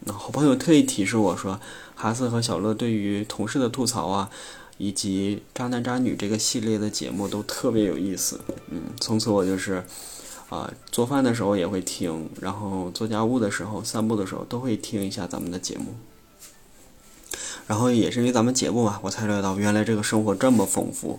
[0.00, 1.60] 那好朋友特意提示我说，
[1.94, 4.28] 哈斯和小乐对于同事的吐槽啊，
[4.76, 8.40] 以及渣男渣女这个系列的节目都特别有意思。
[8.70, 9.84] 嗯，从此我就是，
[10.48, 15.94] 啊、做饭的时候也会听，然后做家务的时候、散步的时候都会听一下咱们的节目。
[17.66, 21.18] 然后也是因为咱们节目嘛，我才了解到原来这个生活这么丰富。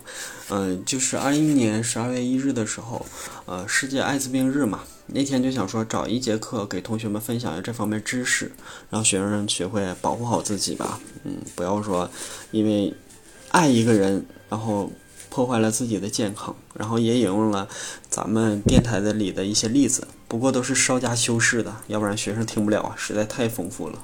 [0.50, 3.06] 嗯、就是二一年十二月一日的时候，
[3.46, 8.52] 呃，世界艾滋病日嘛，那天就想说找一节课给同学们分享一下这方面知识，
[8.90, 11.00] 让学生学会保护好自己吧。
[11.26, 12.10] 嗯，不要说
[12.52, 12.94] 因为
[13.50, 14.90] 爱一个人，然后
[15.30, 17.68] 破坏了自己的健康，然后也引用了
[18.10, 24.00] 咱们电台的里的一些例子，不过都是稍加修饰的，要不然学生听不了啊，实在太丰富了。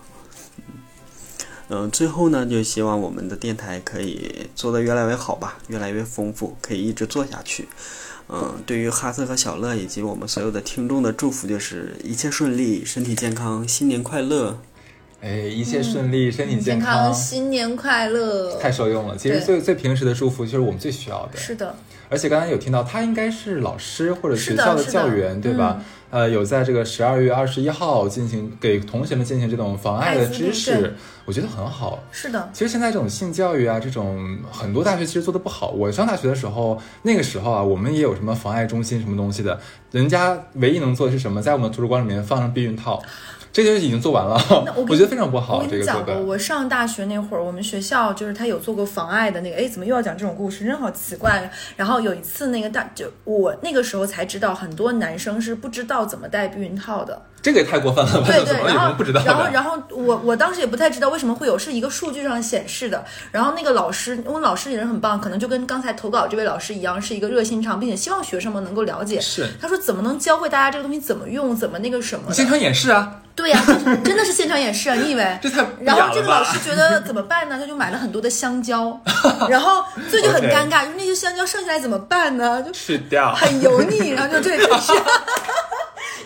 [1.76, 7.68] 嗯，最后呢，就希望我们的电台可以做得越来越好吧，越来越丰富，可以一直做下去。
[8.30, 14.60] 嗯，对于哈斯和小乐以及我们所有的听众的祝福就是一切顺利，身体健康，新年快乐。
[15.22, 18.56] 哎，一切顺利，身体健康，新年快乐。
[18.60, 19.18] 太受用了。
[19.18, 21.40] 其实最最平时的祝福就是我们最需要的。
[21.40, 21.76] 是的，
[22.10, 25.82] 而且刚才有听到，他应该是老师或者学校的教员，对吧？
[26.14, 30.94] 呃，有在这个十二月二十一号进行给同学们进行这种防艾的知识，
[31.26, 32.04] 我觉得很好。
[32.12, 35.72] 是的，其实现在这种性教育啊，这种很多大学其实做的不好。
[35.72, 39.60] 我上大学的时候，那个时候啊，我们也有什么防艾中心什么东西的，
[39.90, 43.02] 人家唯一能做的是什么，在我们图书馆里面放上避孕套，
[43.54, 44.36] 这件事已经做完了。
[44.76, 46.26] 我 我觉得非常不好，我跟你讲过，这个。
[46.26, 50.66] 我上大学那会儿，我们学校就是他有做过妨碍的那个，哎，怎么又要讲这种故事？
[50.66, 51.50] 真好奇怪。
[51.78, 57.22] 然后有一次，那个大就我那个时候才知道，很多男生是不知道怎么戴避孕套的。
[57.44, 58.26] 这个也太过分了吧？
[58.26, 59.22] 对对，然后不知道？
[59.26, 63.04] 然后然后我我当时也不太知道为什么会有，是一个数据上显示的。
[63.32, 69.20] 然后那个老师，因为老师也人很棒，可能就跟刚才投稿这位老师一样，是一个热心肠，并且希望学生们能够了解。
[69.20, 73.18] 是，他说怎么能教会大家这个东西怎么用，怎么那个什么现场演示啊！
[73.36, 74.96] 对呀、就是真的是现场演示啊！
[74.96, 75.24] 你以为？
[75.42, 77.58] 这太然后这个老师觉得怎么办呢？
[77.60, 78.98] 他就买了很多的香蕉，
[79.50, 82.62] 然后这就很 尴尬，就是那些香蕉剩下来怎么办呢？
[82.62, 84.94] 就吃掉，很油腻，然后就对，就是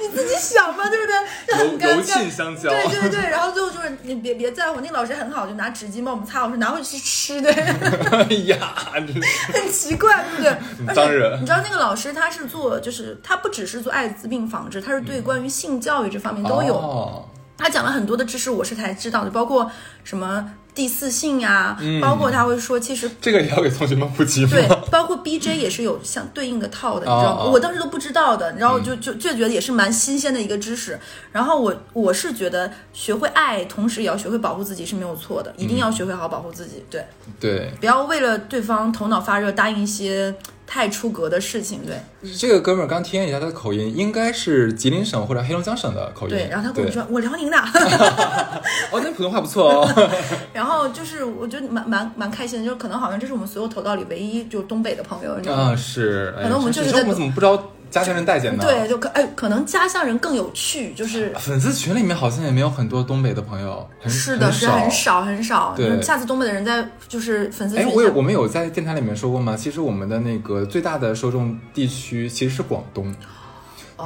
[0.02, 1.16] 你自己想嘛，对不对？
[1.48, 2.62] 就很油尴尬。
[2.70, 7.52] 对对对，然后最后就是你别别在乎，那个老师很好，就拿纸巾帮我们擦，我说拿回去吃的，
[8.12, 8.58] 哎呀，
[8.94, 10.58] 很奇怪，对不对？
[10.88, 16.76] 而当然且你知道那个老师他是做，就是他不只是做艾滋病防治，他是对关于性教育这方面都有。
[16.76, 17.30] 哦
[17.60, 19.72] 他讲了很多的知识，我是才知道的，包括
[20.04, 24.46] 什么第四性呀、嗯包括他会说，其实这个也要给同学们普及？
[24.46, 27.52] 对，包括 BJ 也是有相对应的套的，你知道吗？
[27.52, 31.00] 我当时都不知道的，然后就就就觉得也是蛮新鲜的一个知识。
[31.32, 36.86] 然后我我是觉得学会爱，同时也要学会保护自己是没有错的，一定要学会好好保护自己。
[36.92, 37.04] 对，
[37.40, 40.36] 对，不要为了对方头脑发热答应一些
[40.68, 41.82] 太出格的事情。
[41.86, 41.98] 对
[42.38, 46.36] 这个哥们儿刚听一下他的口音，应该是吉林省或者黑龙江省的口音。
[46.36, 47.58] 对，然后他跟我对说我辽宁的，
[48.92, 50.10] 哦，那普通话不错哦。
[50.54, 55.64] 然后就是我觉得蛮蛮蛮开心的，就是可能好像这是我们所有投到里唯一就东北的朋友，你知道吗？
[55.72, 56.34] 啊，是。
[56.38, 58.64] 哎可能我们就是在我们怎么不知道家乡人待见的？
[58.64, 65.74] 对，就可哎，可能家乡人更有趣，就是粉丝群里面好像也没有很多东北的朋友，很是的，是很少很少。
[65.76, 69.56] 对嗯下次东北的人在就是粉丝哎，群我有我们有在电台里面说过吗？
[69.58, 73.14] 其实我们的那个最大的受众地区其实是广东。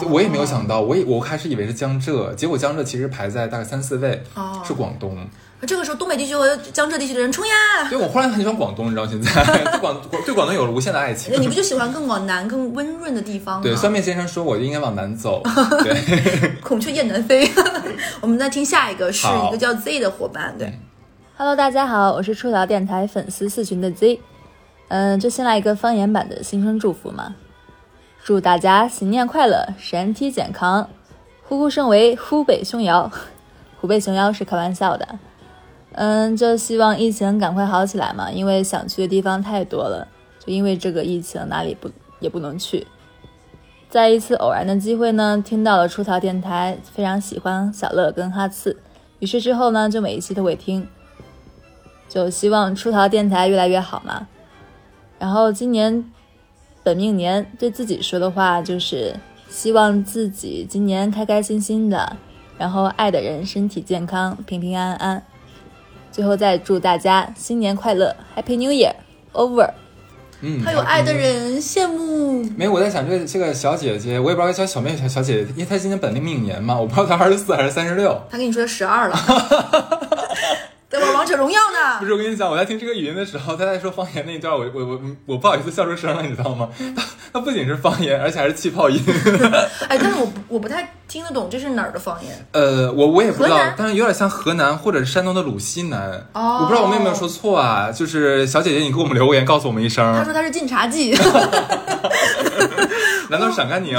[0.09, 5.17] 我也没有想到，我也我开始以为是江浙，结果江浙其实排在大概三四位，哦是广东。
[5.67, 7.87] 这个时候，东北地区和江浙地区的人冲呀！
[7.89, 11.39] 对，我忽然很喜欢广东，你知道现在对广对广东有了无限的爱情。
[11.39, 13.63] 你不就喜欢更往南、更温润的地方吗？
[13.63, 15.41] 对，酸面先生说我就应该往南走。
[15.83, 17.49] 对，孔雀雁南飞。
[18.21, 20.55] 我们再听下一个，是一个叫 Z 的伙伴。
[20.57, 20.73] 对
[21.37, 24.19] ，Hello，大家好，我是出逃电台粉丝四群的 Z。
[24.87, 27.35] 嗯，就先来一个方言版的新春祝福嘛，
[28.23, 30.89] 祝大家新年快乐，身体健康，
[31.47, 33.11] 呼呼声为，虎背熊腰。
[33.79, 35.07] 虎背熊腰是开玩笑的。
[35.93, 40.07] 嗯，就希望疫情赶快好起来嘛，因为想去的地方太多了，
[40.39, 41.89] 就因为这个疫情哪里不
[42.19, 42.87] 也不能去。
[43.89, 48.77] 在一次偶然的机会呢，听到了出逃电台，非常喜欢小乐跟哈次，
[49.19, 50.87] 于是之后呢，就每一期都会听。
[52.07, 54.27] 就希望出逃电台越来越好嘛。
[55.19, 56.09] 然后今年
[56.83, 59.15] 本命年对自己说的话就是，
[59.49, 62.15] 希望自己今年开开心心的，
[62.57, 65.23] 然后爱的人身体健康，平平安安。
[66.11, 69.71] 最后再祝大家新年快乐，Happy New Year！Over。
[70.43, 72.43] 嗯，还有爱的人，羡慕。
[72.57, 78.19] 没有，我在想这这个小姐姐，我也不知道叫小妹小小姐姐，因为她今年本命命年嘛，我不知道她二十四还是三十六。
[78.29, 79.15] 她跟你说十二了。
[80.91, 81.97] 在玩王者荣耀呢。
[82.01, 86.67] 不是，我跟你讲，我在听这个语音的时候，他在说方言那一段，我我我我不好意思笑出声了，你知道吗？
[86.95, 89.01] 他他不仅是方言，而且还是气泡音。
[89.87, 92.45] 哎，但是我我不太听得懂这是哪儿的方言。
[92.51, 96.27] 呃，我我也不知道，但是有点像河南或者是山东的鲁西南。
[96.33, 96.59] 哦。
[96.61, 97.89] 我不知道我们有没有说错啊？
[97.89, 100.13] 就是小姐姐，你给我们留个言告诉我们一声。
[100.13, 101.15] 他说他是晋察冀。
[103.31, 103.97] 难道是陕甘宁？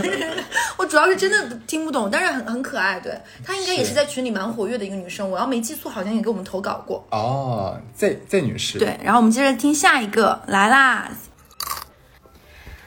[0.78, 2.98] 我主要是真的听不懂，但是很很可爱。
[2.98, 3.12] 对
[3.44, 7.04] 她应该也是在群里蛮活跃的一个女生，我要没记错，好像也给我们投稿过。
[7.10, 8.78] 哦，Z Z 女士。
[8.78, 11.10] 对，然后我们接着听下一个来啦。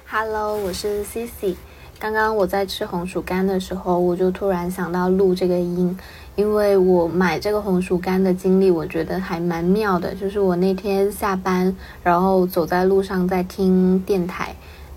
[0.09, 1.55] Hello，我是 Cici。
[1.99, 5.95] 刚刚我在吃红薯干的时候，我就突然想到录这个音，
[6.36, 10.15] 因为我买这个红薯干的经历，我觉得还蛮妙的。
[10.15, 11.73] 就是我那天下班，
[12.03, 14.53] 然后走在路上在听电台，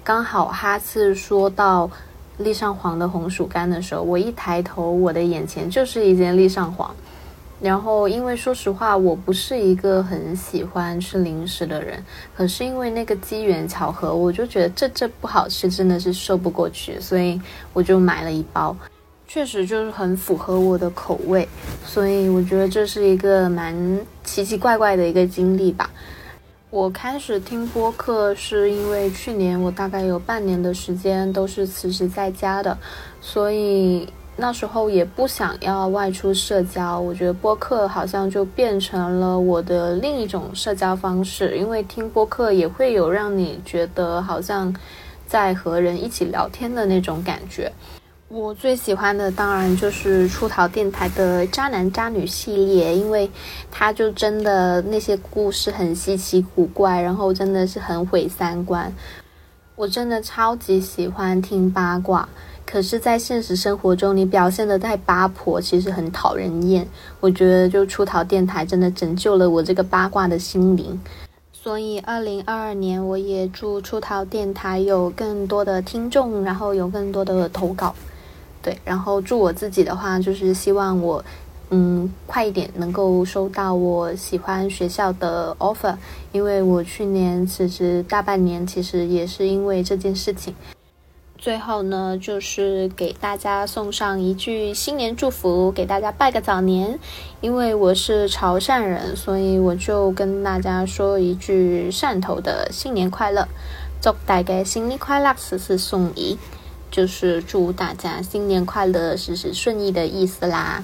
[0.09, 1.91] 刚好哈次说到。
[2.39, 6.95] 立上黄的红薯干的时候，我一抬头，我的眼前就是一件立上黄。
[7.61, 12.03] 然后，因为说实话，我不是一个很喜欢吃零食的人，
[12.37, 17.39] 可是因为那个机缘巧合，我就觉得这这不好吃，真的是说不过去，所以
[17.73, 18.75] 我就买了一包。
[19.27, 21.47] 确实就是很符合我的口味，
[21.85, 23.77] 所以我觉得这是一个蛮
[24.23, 25.91] 奇奇怪怪的一个经历吧。
[26.71, 32.77] 我开始听播客是因为去年我大概有半年的时间都是辞职在家的，
[33.23, 34.07] 所以
[34.37, 37.01] 那时候也不想要外出社交。
[37.01, 44.75] 我觉得播客好像就变成了我的另一种社交方式，因为听播客也会有让你觉得好像
[45.27, 47.73] 在和人一起聊天的那种感觉。
[48.29, 53.31] 我最喜欢的当然就是出逃电台的渣男渣女系列，因为
[53.71, 58.93] 他就真的那些故事很稀奇古怪，然后真的是很毁三观。
[59.77, 62.29] 我真的超级喜欢听八卦，
[62.67, 66.87] 可是，在现实生活中，你表现的太八婆，其实很讨人厌。
[67.21, 71.01] 我觉得，就出逃电台真的拯救了我这个八卦的心灵。
[71.55, 77.95] 所以，二零二二年，我也祝出逃电台有更多的听众，然后有更多的投稿。
[78.69, 81.25] 对，然后祝我自己的话，就是希望我，
[81.71, 85.97] 嗯，快一点能够收到我喜欢学校的 offer，
[86.33, 90.55] 因为我去年辞职大半年，其实也是因为这件事情。
[91.39, 96.99] 最后呢，就是给大家送上一句新年祝福，给大家拜个早年。
[97.41, 103.49] 因为我是潮汕人，所以我就跟大家说一句汕头的新年快乐，
[104.03, 106.37] 祝大家新年快乐，事事顺意。
[106.91, 110.83] 就是祝大家新年快乐，事事顺意的意思啦。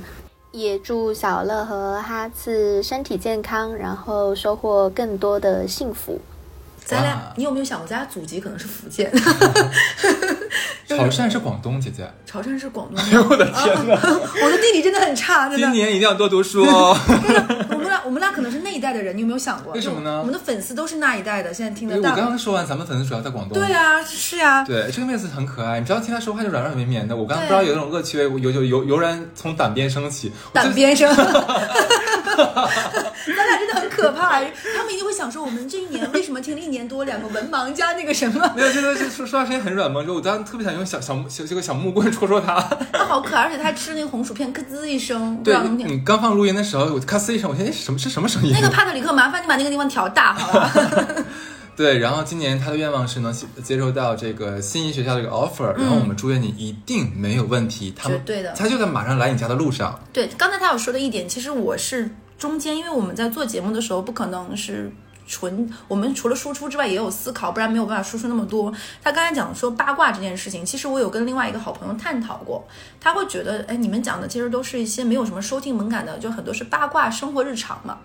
[0.52, 6.20] 也祝小乐和哈次身体健康，然后收获更多的幸福。
[6.84, 9.10] 咱俩，你有没有想过，咱俩祖籍可能是福建？
[10.86, 12.08] 潮汕是广东，姐姐。
[12.26, 13.02] 潮汕是广东。
[13.02, 13.94] 哎呦我的天哪！
[13.94, 15.66] 我的地理真的很差，真的。
[15.66, 16.96] 今年一定要多读书哦。
[17.94, 19.72] 我们俩，我们俩可能是那一代的人，你有没有想过？
[19.74, 20.18] 为什么呢？
[20.18, 22.10] 我们的粉丝都是那一代的，现在听得到。
[22.10, 23.58] 我刚刚说完，咱们粉丝主要在广东。
[23.58, 24.64] 对啊，是啊。
[24.64, 27.16] 对，这个妹子很可爱，你知道听她说话就软软绵绵的。
[27.16, 30.32] 我刚刚不知道有一种恶趣味，油油油油然从胆边升起。
[30.52, 31.14] 胆边升。
[32.34, 38.52] 咱俩真的很可怕，他们一定会想说，我们这一年为什么听了一年多两个文盲加那个什么？
[38.56, 42.60] 没有，这个是说说话声音很软萌，就我当时特别想用小小小这个小木棍戳戳他。
[42.92, 45.40] 他好可爱，而且他吃那个红薯片，咯吱一声。
[45.42, 48.50] 对，你刚放录音的时候，我咔吱一声，我现在什么是什么声音？
[48.50, 50.72] 那个帕特里克，麻烦你把那个地方调大，好吧？
[51.76, 53.30] 对，然后今年他的愿望是能
[53.62, 57.92] 接受到这个心仪学校这个 offer，然后我们祝愿你一定没有问题。
[58.02, 60.00] 绝对的，他就在马上来你家的路上。
[60.14, 62.08] 对，刚才他有说的一点，其实我是
[62.38, 64.90] 中间，因为我们在做节目的时候，不可能是
[65.26, 68.72] 纯我们除了输出之外，也有思考，不然没有办法输出那么多。
[69.02, 72.66] 他刚才讲说八卦这件事情，其实我有跟另外一个好朋友探讨过，
[73.00, 77.98] 他会觉得，哎，你们讲的其实都是一些没有什么收听门槛的，就很多是八卦生活日常嘛。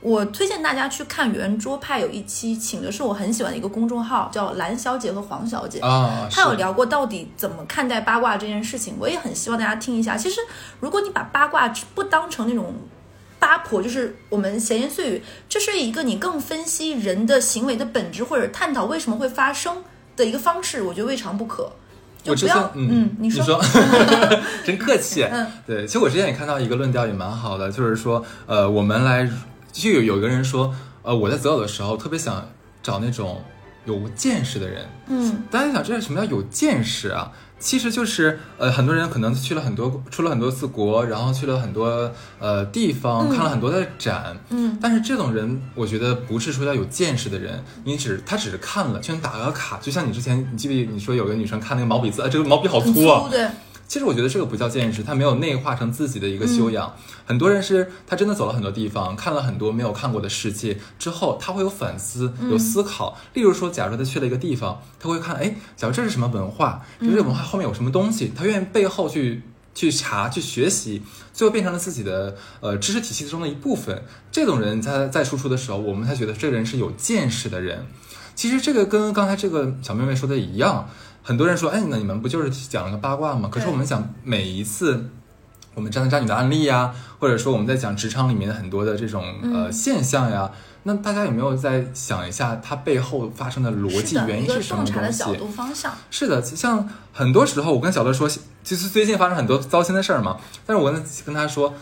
[0.00, 10.16] 我推荐大家去看圆桌派有一期，请的是我很喜欢的一个公众号，叫蓝小姐和黄小姐啊他有聊过到底怎么看待八卦这件事情，我也很希望大家听一下。
[10.16, 10.40] 其实，
[10.80, 12.74] 如果你把八卦不当成那种
[13.42, 19.82] 八婆，就是我们闲言碎语，这是一个你更分析人的行为的本质，或者探讨为什么会发生
[20.14, 21.72] 的一个方式，我觉得未尝不可。
[22.22, 23.60] 就我不要，嗯，你说，
[24.64, 25.24] 真客气。
[25.24, 25.44] 嗯。
[25.66, 29.28] 对，其实我之前也看到一个论调也蛮好的，就是说，呃，我们来
[29.72, 30.72] 就有有一个人说，
[31.02, 32.48] 呃，我在择偶的时候特别想
[32.80, 33.42] 找那种
[33.86, 34.86] 有见识的人。
[35.08, 35.42] 嗯。
[35.50, 37.32] 大家想，这是什么叫有见识啊？
[37.62, 43.30] 其实就是，呃，很多人可能去了很多，出了很多次国，然后去了很多呃地方，嗯。
[43.30, 44.76] 看了很多的展，嗯。
[44.82, 53.30] 但是这种人，我觉得不是说要有见识的人，你只他只是看了，就像打个卡，就像你之前你记不记得你说有个女生看那个毛笔字，啊，这个毛笔好粗啊。
[53.92, 56.96] 其实我觉得这个不叫见识，他没有内化成自己的一个修养。
[57.26, 63.18] 很多人是他真的走了很多地方，看了很多没有看过的世界之后，他会有反思，嗯有思考。
[63.34, 69.42] 例如说，假如他去了一个地方，他会看，哎，假如这是什么文化，就这个文化后面有什么东西，他愿意背后去。
[69.74, 74.04] 去查去学习，最后变成了自己的呃知识体系中的一部分。
[74.30, 77.86] 这种人他在输出的时候，我们才觉得这个人是有见识的人。
[78.34, 80.90] 其实这个跟刚才这个小妹妹说的一样，
[81.22, 83.48] 很多人说，哎，那你们不就是讲了个八卦吗？
[83.50, 85.10] 可是我们讲每一次。
[85.74, 90.50] 我们渣男渣女的案例呀，或者说我们在讲职场里面很多的这种呃嗯现象呀，
[90.82, 95.18] 那大家有没有在想一下它背后发生的逻辑原因是什么东西？
[95.20, 95.90] 角度方向。
[96.10, 101.72] 是的，像很多时候我跟小乐说，其实最近发生很多糟心的事儿嘛，但是我跟跟他说，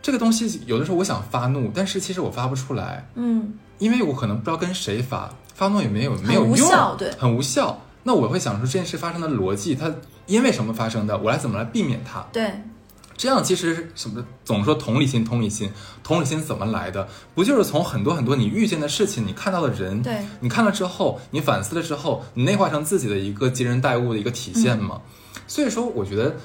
[0.00, 7.80] 这个东西有的时候我想发怒，但是其实我发不出来，嗯因为我可能不知道跟谁发，发怒也没有没有用，对很无效。
[8.04, 9.92] 那我会想说这件事发生的逻辑，它
[10.26, 12.20] 因为什么发生的，我来怎么来避免它？
[12.32, 12.62] 对，
[13.16, 15.70] 这样其实什么总说同理心，同理心，
[16.02, 17.08] 同理心怎么来的？
[17.34, 25.00] 不就是从很多很多你遇见的事情，你看到的人，对你看了之后，你反思了之后，你内化成自己的一个接人待物的一个体现吗？
[25.46, 26.36] 所以说，我觉得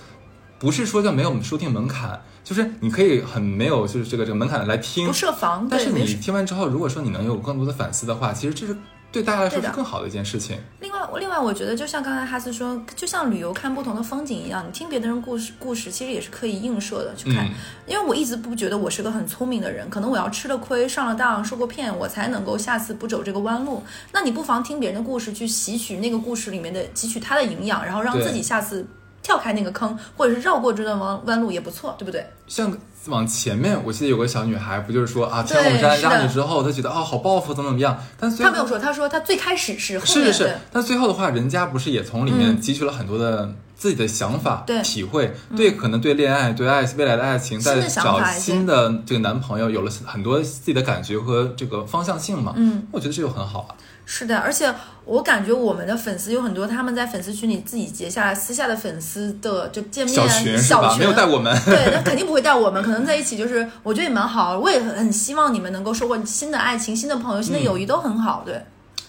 [0.59, 8.77] 不是说叫没有收听门槛，就是你可以很没有就是这个这个门槛来听，不设防但是你听完之后，如果说你能有更多的反思的话，其实这是
[9.11, 10.57] 对大家来说是更好的一件事情。
[10.79, 17.45] 另外，另外，我觉得就像刚才哈斯说，就像旅游看不同的风景一样，你听别的人故事，故事其实也是可以映射的去看。
[17.45, 17.51] 嗯
[17.87, 23.83] 因为我一直不觉得我是个很聪明的人，可能我要吃了亏、上了当、受过骗，我才能够下次不走这个弯路。
[24.11, 28.85] 那你不妨听别人的故事，去吸取那个故事里面的汲取它的营养，然后让自己下次
[29.21, 32.25] 跳开那个坑，或者是绕过这段弯弯路也不错，对不对？
[32.47, 36.09] 像往前面，我记得有个小女孩，不就是说啊，听对了我们渣男是的。
[36.09, 42.61] 渣女之后，她觉得啊好报复怎么怎么样，但最后他没有说，她说她最开始是是是是，但最后的话，人家不是也从里面嗯。
[42.61, 44.81] 汲取了很多的自己的想法、对。
[44.81, 45.55] 体会，嗯。
[45.57, 52.53] 对可能对恋爱、对爱未来的爱情，在找新的这个男朋友，有了很多自己的感觉和这个方向性嘛。
[52.57, 53.75] 嗯，我觉得这就很好啊。
[54.05, 54.73] 是的，而且
[55.09, 60.95] 我感觉我们的粉丝有很多，他们在粉丝群里自己结下来私下的粉丝的就见面小群小吧？
[60.99, 61.51] 没有带我们。
[61.65, 64.59] 对，那肯定不会带我们，可能在一起就是，我觉得也蛮好。
[64.59, 68.43] 我也很希望你们能够收获新的爱情、新的朋友、新的友谊，都很好。
[68.45, 68.63] 对，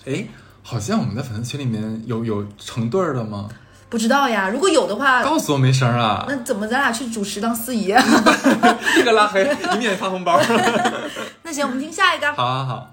[0.07, 0.27] 哎，
[0.63, 3.47] 好像我们的粉丝群里面有有成对儿的吗？
[3.91, 7.93] 不知道呀，如果有的话，告诉我没声儿啊，那怎么咱俩去主持当司仪？
[8.97, 10.41] 这个拉黑，以免发红包。
[11.45, 12.33] 那行，我们听下一个。
[12.33, 12.91] 好好好，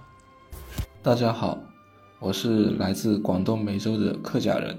[1.02, 1.58] 大家好，
[2.20, 4.76] 我是来自广东梅州的客家人，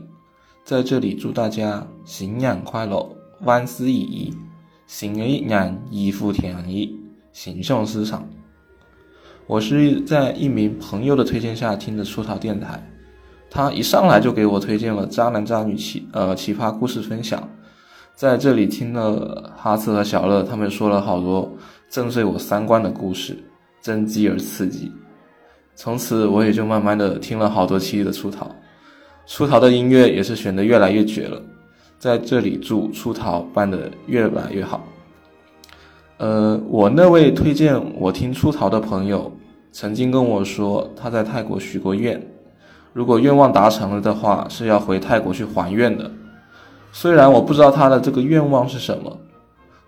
[0.64, 3.08] 在这里祝大家新年快乐，
[3.42, 4.34] 万事如意，
[4.88, 6.98] 新的一年一福天意，
[7.32, 8.28] 心想事成。
[9.46, 12.84] 我是在一名朋友的推荐下听的出逃电台，
[13.48, 17.48] 他一上来就给我推荐了渣男渣女奇呃奇葩故事分享，
[18.16, 21.48] 在这里听了哈斯和小乐他们说了好多
[21.88, 23.38] 震碎我三观的故事，
[23.80, 24.90] 真机而刺激。
[25.80, 28.50] 从此我也就慢慢的听了好多期的出逃，
[29.28, 31.40] 出逃的音乐也是选的越来越绝了，
[32.00, 34.84] 在这里祝出逃办的越来越好。
[36.16, 39.32] 呃，我那位推荐我听出逃的朋友，
[39.70, 42.20] 曾经跟我说他在泰国许过愿，
[42.92, 46.10] 如果愿望达成了的话，是要回泰国去还愿的。
[46.90, 49.16] 虽然我不知道他的这个愿望是什么，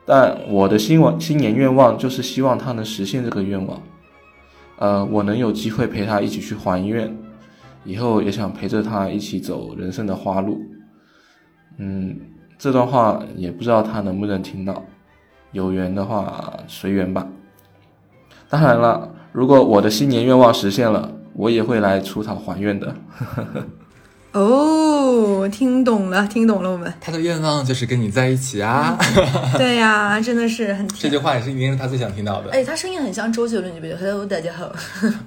[0.07, 3.83] 但我的新望新年愿望就是希望他能实现这个愿望。
[4.81, 7.15] 呃，我能有机会陪他一起去还愿，
[7.85, 10.59] 以后也想陪着他一起走人生的花路。
[11.77, 12.19] 嗯，
[12.59, 14.83] 这段话也不知道他能不能听到，
[15.53, 17.29] 有缘的话随缘吧。
[18.49, 22.87] 当然了，如果我的新年愿望实现了，我也会来出逃还愿的。
[23.09, 23.65] 呵呵呵
[24.33, 28.97] 哦，听懂了，听懂了，我们他的愿望就是跟你在一起啊。
[29.59, 32.51] 对呀，真的是很这句话也是一定是他最想听到的。
[32.53, 34.69] 哎，他声音很像周杰伦，你不觉得？Hello，大家好。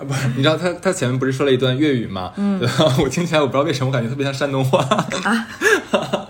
[0.07, 2.31] 不是，你知道他他前面不是说了一段粤语吗？
[2.37, 2.61] 嗯？
[3.03, 5.47] 我听起来我不知道为什么，我感觉特别像山东话啊。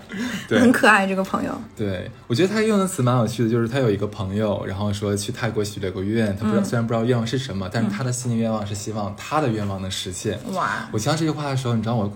[0.46, 1.50] 对，很可爱这个朋友。
[1.76, 10.38] 对，我觉得他用的词蛮有趣的，就是他有一个朋友，然后说去泰国许了个愿，他不知道、虽然不知道愿望是什么，但是他的新年愿望是希望他的愿望能实现。
[10.52, 10.88] 哇！
[10.92, 12.12] 我听到这句话的时候，你知道我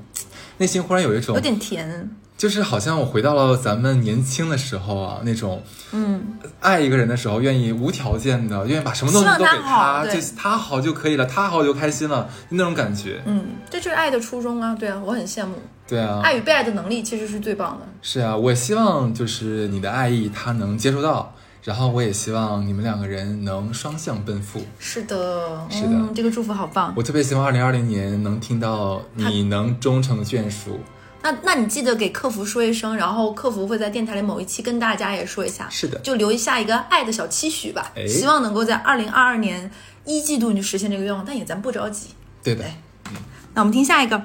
[0.58, 13.22] 内心忽然有一种有点甜，就是好像我回到了咱们年轻的时候啊，那种嗯，爱一个人的时候愿意无条件的，愿意把什么东西都给他，就他好就可以了，他好就开心了，那种感觉。
[13.24, 14.74] 嗯，这就是爱的初衷啊！
[14.74, 15.54] 对啊，我很羡慕。
[15.86, 17.86] 对啊，爱与被爱的能力其实是最棒的。
[18.02, 21.34] 是啊，我希望就是你的爱意他能接受到，
[21.68, 24.58] 然后我也希望你们两个人能双向奔赴。
[24.78, 26.94] 是的，是的，嗯、这个祝福好棒。
[26.96, 30.80] 我特别希望二零二零年能听到你能终成眷属。
[31.20, 35.68] 那那你记得给客服说一声，然后客服会在电台里某一期跟大家也说一下。
[35.68, 39.70] 是的，就留下一个爱的小期许吧，哎、希望能够在二零二二年
[40.06, 42.08] 一季度你就实现这个愿望，但也咱不着急。
[42.42, 42.64] 对的。
[43.10, 43.16] 嗯、
[43.52, 44.22] 那我们听下一个。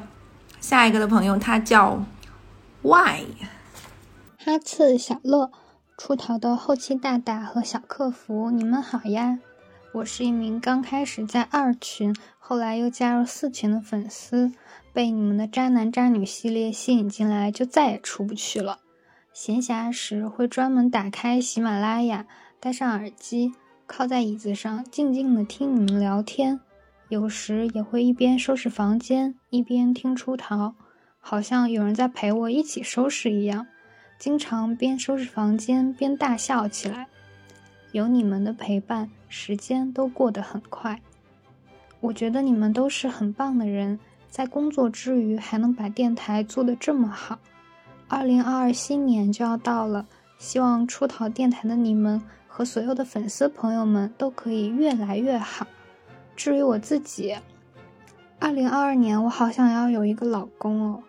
[0.62, 2.02] 下一个的朋友，他叫
[2.84, 3.22] Y，
[4.38, 5.52] 哈次小乐，
[5.96, 9.40] 出逃的后期大大和小客服，你们好呀！
[9.94, 14.52] 我是一名刚开始在二群，后来又加入四群的粉丝，
[14.92, 18.80] 被你们的渣男渣女系列吸引进来，就再也出不去了。
[19.32, 22.26] 闲暇时会专门打开喜马拉雅，
[22.60, 23.54] 戴上耳机，
[23.86, 26.60] 靠在椅子上，静静的听你们聊天。
[27.10, 30.74] 有时也会一边收拾房间，一边听出逃，
[31.20, 33.68] 好像有人在陪我一起收拾一样。
[34.24, 37.08] 经常边收拾房间边大笑起来。
[37.92, 41.02] 有你们的陪伴，时间都过得很快。
[42.00, 44.00] 我觉得你们都是很棒的人，
[44.30, 47.38] 在工作之余还能把电台做得这么好。
[48.08, 50.08] 二零二二新年就要到了，
[50.38, 55.68] 希望出逃电台的你们和所有的粉丝朋友们都可以越来越好。
[56.34, 57.36] 至于我自己，
[58.40, 61.04] 二零二二年我好想要有一个老公哦，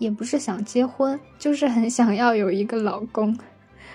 [0.00, 3.38] 也不是想结婚， 就是很想要有一个老公。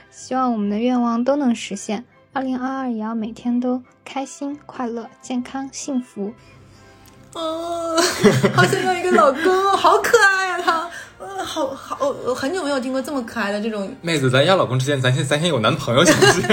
[0.09, 6.33] 希望我们的愿望都能实现，二零二二也要每天都开心、快乐、健康、幸福。
[7.33, 7.97] 哦，
[8.55, 10.84] 好想要一个老公，好可爱呀、他。
[11.17, 14.29] 呃，好好，我很久没有听过这么可爱的这种妹子。
[14.29, 16.43] 咱要老公之前，咱先咱先有男朋友行不行？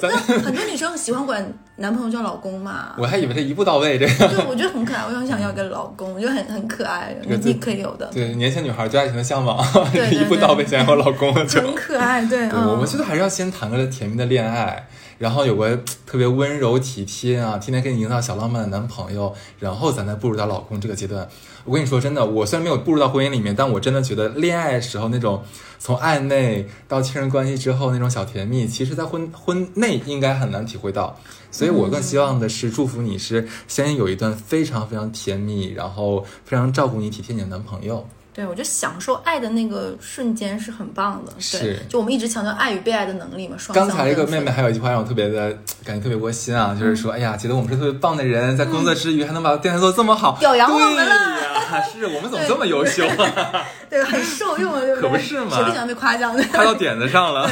[0.00, 0.10] 咱
[0.42, 2.94] 很多女生喜欢管男朋友叫老公嘛。
[2.98, 4.28] 我还以为他一步到位这个。
[4.28, 8.06] 对，我觉得很可爱，我很想要一个老公，我觉得很很可爱，你你可以有的。
[8.12, 12.24] 对，年轻女孩对爱情的向往，对 一步到位想要老公就很可爱。
[12.26, 14.86] 对，对，我们觉得还是要先谈个甜蜜的恋爱。
[15.18, 21.28] 然后有个特别温柔体贴啊，天天给你营造小浪漫的男朋友，然后咱再步入到老公这个阶段。
[21.64, 25.42] 我跟你说真的，我虽然没有步入到婚姻里面，但我真的觉得恋爱时候那种
[25.78, 31.18] 从暧昧到亲人关系之后那种小甜蜜，其实在婚婚内应该很难体会到。
[31.50, 38.06] 所以我更希望的是祝福你是先有一段非常非常甜蜜，然后非常照顾你、体贴你的男朋友。
[38.34, 41.32] 对，我觉得享受爱的那个瞬间是很棒的。
[41.38, 43.56] 是对，就我们一直强调爱与被爱的能力嘛。
[43.56, 45.56] 双刚才这个妹妹还有一句话让我特别的
[45.86, 51.04] 感觉特别窝心啊，就是说，哎呀，觉得我们是特别棒的人，在工作之余还能把电台做这么好，表扬我们了。
[51.04, 53.64] 呀，是我们怎么这么优秀啊？
[53.88, 55.02] 对，很受用，对不对？
[55.02, 56.42] 可不是嘛，谁不喜欢被夸奖的？
[56.52, 57.48] 夸到点子上了。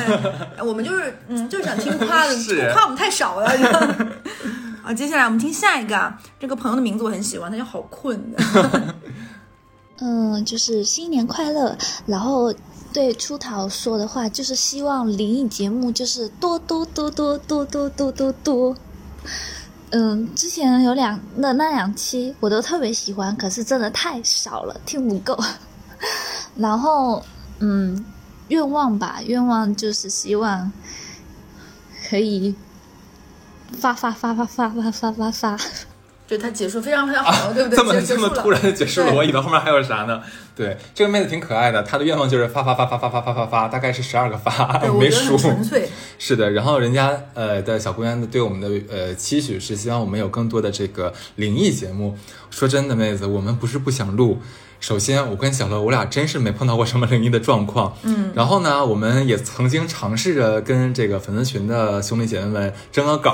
[0.56, 3.48] 对，我们就是嗯，就是想听夸的， 是夸我们太少了。
[4.82, 8.20] 啊，接下来我们听下一个啊，这个朋友的名字我很喜欢，他叫好困。
[10.04, 11.78] 嗯，就是新年快乐。
[12.06, 12.52] 然后
[12.92, 18.76] 对出逃说的话，就是希望灵异节目就是多多多多多多多多多。
[19.90, 25.38] 嗯，之前有两那那两期我都特别喜欢，可是真的太少了，听不够。
[26.56, 27.24] 然后
[27.60, 28.04] 嗯，
[28.48, 30.72] 愿望吧，愿望就是希望
[32.10, 32.56] 可以
[33.78, 35.58] 发发发发发发发发发。
[36.32, 37.76] 就他结束非常非常好，啊、对不对？
[37.76, 40.22] 这么这么突然就结束了，我以为后面还有啥呢？
[40.56, 45.36] 对，这个妹子挺可爱的，她的愿望就是发发发发发发发发发，大概是十二个发， 没数。
[45.36, 45.86] 纯粹。
[46.18, 52.16] 是的，然后人家呃的小姑娘对我们的呃期许是希望我们有更多的这个灵异节目。
[52.50, 54.40] 说真的，妹子，我们不是不想录。
[54.82, 57.96] 首先，我跟小乐，我俩真是没碰到过什么灵异的状况。
[58.02, 63.32] 嗯，然后呢，我们也曾经尝试着跟这个粉丝群的兄弟姐妹们征个稿，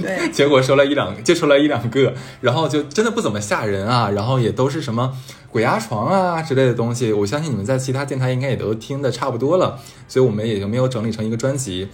[0.00, 5.12] 对， 结果收了一两，就收了一两个，然后就真的不怎么吓人啊，然后也都是什么
[5.50, 7.12] 鬼压床啊之类的东西。
[7.12, 11.88] 我相信你们在其他电台应该也都听的差不多了，所以我们也就没有整理成一个专辑。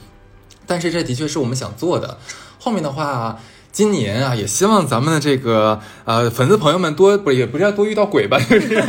[0.66, 2.18] 但是这的确是我们想做的。
[2.58, 3.40] 后面的话。
[3.72, 8.82] 今年啊，也希望咱们的这个呃粉丝朋友们多不也不是要多遇到鬼吧，就是。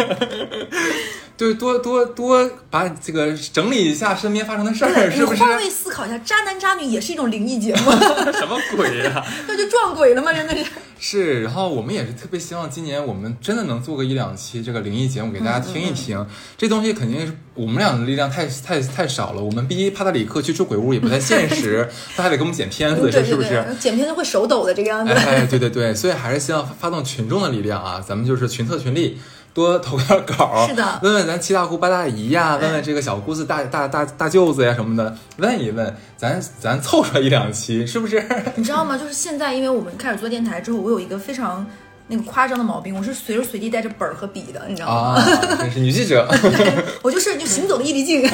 [1.37, 5.43] 对，多多多把这个整理一下身边发生的事儿，是不是？
[5.43, 7.91] 换位思考一下，渣男渣女也是一种灵异节目。
[8.33, 9.25] 什么鬼呀？
[9.47, 10.31] 那就撞鬼了吗？
[10.33, 10.65] 真的是。
[11.03, 16.23] 是，然后我们也是特别希望今年我们真的能做个一两期这个灵异节目给大家听一听。
[16.55, 23.65] 这东西肯定是我们俩的力量太太太少了，我们逼帕特里克去住鬼屋也不太现实， 他还得给我们剪片子，这是不是？
[23.79, 25.11] 剪片子会手抖的这个样子。
[25.11, 27.99] 哎，对对对，所以还是希望发动群众的力量啊！
[28.07, 29.17] 咱们就是群策群力。
[29.53, 38.23] 多投个稿，是的，问问咱七大姑八大姨呀，问问这个小姑子、大大大大舅子呀什么的，问一问，咱咱凑出来一两期，是不是？
[38.55, 38.97] 你知道吗？
[38.97, 41.65] 就是现在，因为我们开始做电台之后，我有一个非常
[42.07, 45.15] 那个夸张的毛病，我是随时随地带着本儿和笔的，你知道吗？
[45.19, 45.23] 啊，
[45.69, 46.27] 是女记者，
[47.03, 48.29] 我就是就行走的易立竞。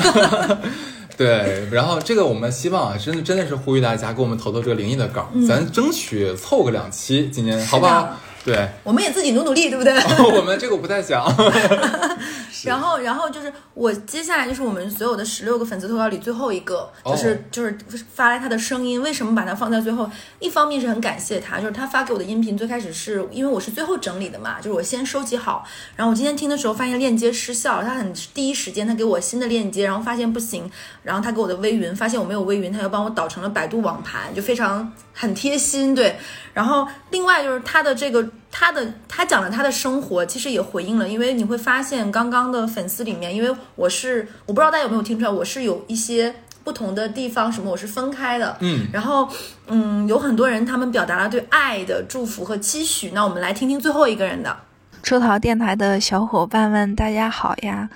[1.17, 8.15] 对，然后这个我们希望啊，真的真的是呼吁大家给我们投投这个灵异的稿，咱争取凑个两期，今年好不好？
[8.47, 9.93] 对，我们也自己努努力，对不对？
[10.37, 11.21] 我们这个我不太想。
[12.63, 17.77] 然后，然后就是我接下来就是我们所有的十六个粉丝投稿里最后一个，就是就是
[18.13, 19.01] 发来他的声音。
[19.01, 20.09] 为什么把它放在最后？
[20.39, 30.69] 一方面是很感谢他，就是他发给我的音频最开始是因为我是最后整理的嘛，就是我先收集好，然后我今天听的时候发现链接失效，他很第一时间他给我新的链接，然后发现不行，
[31.03, 35.93] 然后他给我的微云发现我没有微云，他又帮我导成了百度网盘，就非常很贴心。
[35.93, 36.17] 对，
[36.53, 38.27] 然后另外就是他的这个。
[38.59, 46.33] 他的他讲了他的生活，其实也回应了，因为你会发现刚刚的粉丝里面，因为我是我不知道大家有没有听出来，我是有一些
[46.63, 49.29] 不同的地方，什么我是分开的，嗯，然后
[49.67, 54.57] 嗯，有很多人他们表达了对爱的祝福和期许，那我们来听听最后一个人的。
[55.03, 57.87] 出逃电台的小伙伴们，大家好呀，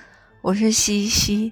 [0.42, 1.50] 我是西西，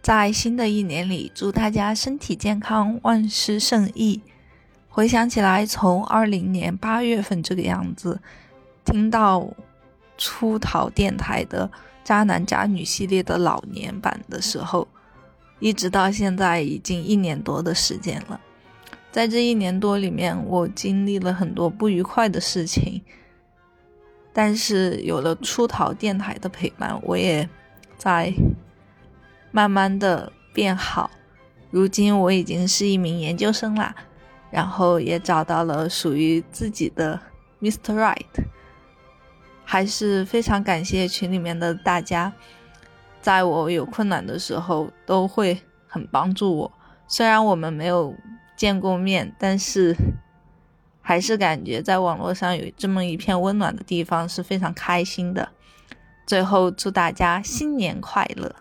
[0.00, 4.22] 在新的一年里，祝大家身体健康，万事胜意。
[4.96, 8.18] 回想起来，从二零年八月份这个样子，
[8.82, 9.46] 听到
[10.16, 11.70] 出逃电台的
[12.02, 14.88] 渣男渣女系列的老年版的时候，
[15.58, 18.40] 一直到现在已经一年多的时间了。
[19.12, 23.02] 在这一年多里面，我经历了很多不愉快的事情，
[24.32, 27.46] 但是有了出逃电台的陪伴，我也
[27.98, 28.32] 在
[29.50, 31.10] 慢慢的变好。
[31.70, 33.94] 如今我已经是一名研究生啦。
[34.50, 37.20] 然后也找到了属于自己的
[37.60, 37.94] Mr.
[37.94, 38.24] Right，
[39.64, 42.32] 还是非常感谢群里面的大家，
[43.20, 46.72] 在我有困难的时候都会很帮助我。
[47.08, 48.14] 虽然我们没有
[48.56, 49.94] 见过面，但是
[51.02, 55.48] 还是感觉在网络上有这么一片温暖的地方是非常开心的。
[56.26, 58.54] 最后祝大家新年快乐！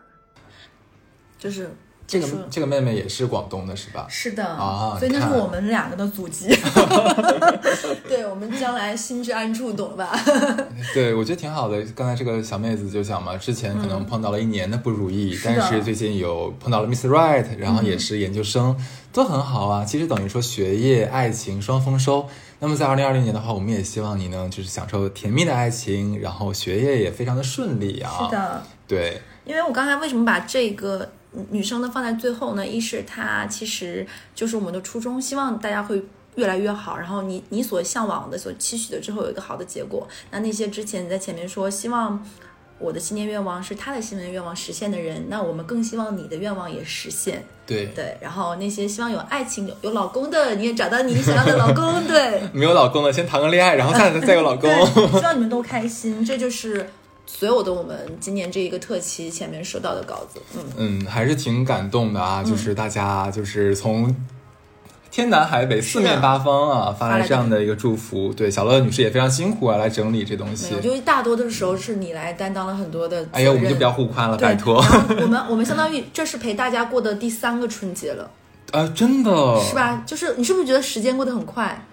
[1.38, 1.76] 就是。
[2.08, 4.06] 这个这个妹妹也是广东的，是吧？
[4.08, 6.48] 是的啊，所以那是我们两个的祖籍。
[8.08, 10.20] 对，我们将来心之安处，懂了吧？
[10.94, 11.82] 对，我觉得挺好的。
[11.96, 18.78] 刚才这个小妹子就讲嘛，之前可能碰到了一年的不如意，但是最近有碰到了 Miss Right，然后也是研究生，
[19.12, 19.84] 都很好啊。
[19.84, 22.28] 其实等于说学业、爱情双丰收。
[22.60, 28.12] 那么在二零二零年的话，我们也希望你能就是享受甜蜜的爱情，然后学业也非常的顺利啊。
[28.26, 29.22] 是的，对。
[29.44, 31.10] 因为我刚才为什么把这个？
[31.50, 36.04] 女生呢放在最后呢，一是她其实就是我们的初衷，希望大家会
[36.36, 36.98] 越来越好。
[36.98, 40.08] 然后你你所向往的、所期许的之后有一个好的结果。
[40.32, 42.24] 那那些之前你在前面说希望
[42.78, 47.44] 我的新年愿望是他的新年愿望实现的人，那我们更希望你的愿望也实现。
[47.66, 48.18] 对对。
[48.20, 52.06] 然后那些希望有爱情、有有老公的，你也找到你想要的老公。
[52.06, 52.42] 对。
[52.52, 54.70] 没有老公的，先谈个恋爱，然后再再有老公。
[55.18, 56.90] 希望你们都开心，这就是。
[57.26, 62.44] 所有的我们今年这一个特辑前面收到的稿子，嗯嗯，还是挺感动的啊！
[62.44, 64.16] 就是大家就是从
[65.12, 68.34] 天南海北、四面八方啊发来这样的一个祝福。
[68.34, 70.76] 对，小乐女士也非常辛苦啊，来整理这东西。
[70.82, 73.28] 就大多的时候是你来担当了很多的。
[73.32, 74.84] 哎呀，我们就不要互夸了，拜托。
[75.22, 78.30] 我们我们相当于这是陪大家过的第三个春节了。
[78.72, 80.04] 啊，真的是吧？
[80.06, 81.86] 就是你是不是觉得时间过得很快？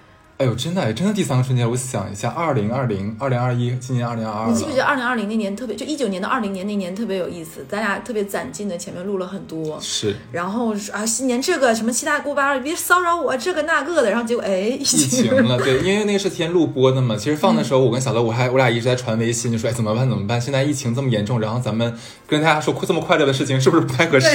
[0.42, 4.50] 哎呦，真的，真的第三个春节，我想一下，二零二零、二零二一，今年二零二二。
[4.50, 9.78] 你记不记得二零二零那年特别，就一九年到二零年那年特别有意思，咱俩特别攒劲的前面录了很多。
[9.80, 10.16] 是。
[10.32, 15.56] 然后啊，新年这个什么七大姑八大姨别骚扰我，这个那个的，然后结果哎，疫情了。
[15.58, 17.14] 对，因为那个是天录播的嘛。
[17.14, 20.40] 其实放的时候，我跟小乐我还我俩一直在传微信，就说哎怎么办怎么办？
[20.40, 24.28] 现在疫情这么严重，然后咱们跟大家说这么快乐的事情，是不是不太合适？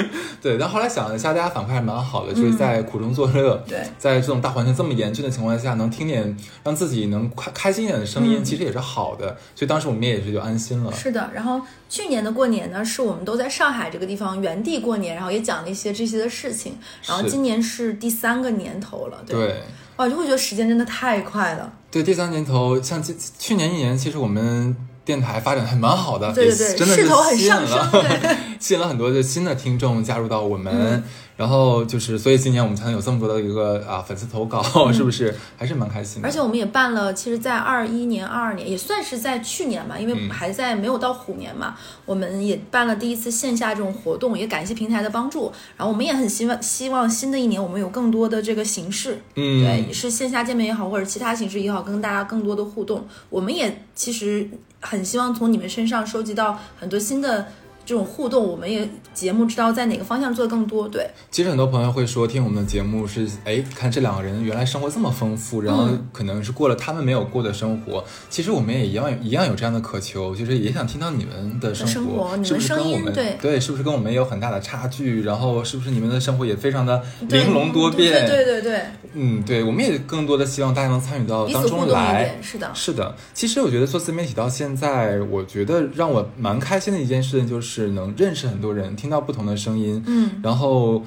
[0.42, 0.58] 对。
[0.58, 3.64] 但后来想了一下，大家反馈还蛮好的，就是在苦中作乐。
[3.66, 3.78] 对。
[3.96, 5.53] 在这种大环境这么严峻的情况。
[5.54, 9.36] 况下，能听点让自己能开开心一点的声音，嗯其实也是好的。
[9.54, 10.92] 所以当时我们也是就安心了。
[10.92, 16.76] 是的，然后去年的过年呢，是我们都在上海这个地方原地过年，然后也讲了一些这些的事情。
[17.06, 19.62] 然后今年是第三个年头了，对，对
[19.96, 21.72] 哇，就会觉得时间真的太快了。
[21.90, 27.90] 对，第三年头，像去去年一年，其实我们电台发展还蛮好的，对对对真的是势头很吸引上了升
[28.20, 30.72] 对 吸引了很多的新的听众加入到我们。
[30.74, 31.02] 嗯
[31.36, 35.34] 然后就是，所以今年我们才能有这么多的一个啊粉丝投稿，嗯是不是？
[35.56, 36.28] 还是蛮开心的。
[36.28, 41.74] 而且我们也办了，其实，在二一年、二二年也算是在去年嘛，因为嗯还在没有到虎年嘛，
[42.06, 45.52] 我们也办了第一次线下这种活动，也感谢平台的帮助。
[45.76, 53.04] 然后我们也很希望，希望新的一年我们有更多的这个形式，嗯对，是线下见面也好，或者其他形式也好，跟大家更多的互动。
[53.28, 54.48] 我们也其实
[54.84, 57.48] 很希望从你们身上收集到很多新的
[57.84, 61.08] 这种互动，我们也节目知道在哪个方向做的更多，对。
[61.30, 68.04] 其实很多朋友会说，听我们的节目是，哎，看这两个人原来生活这么丰富，然后嗯可能是过了他们没有过的生活。
[68.30, 75.22] 其实我们也一样一样有这样的渴求，就是也想听到你们的生生活你是不是们声跟我们音对对，是不是跟我们也有很大的差距？
[75.22, 78.26] 然后是不是你们的生活也非常的玲珑多变？
[78.26, 78.82] 对对对对，
[79.14, 82.38] 嗯，对，我们也更多的希望大家能参与到当中来。
[82.40, 83.14] 是的是的。
[83.32, 91.04] 其实我觉得做自媒体到现在，我觉得让我蛮开心的一件事情，就是能认识很多人，听到不同的声音，嗯然后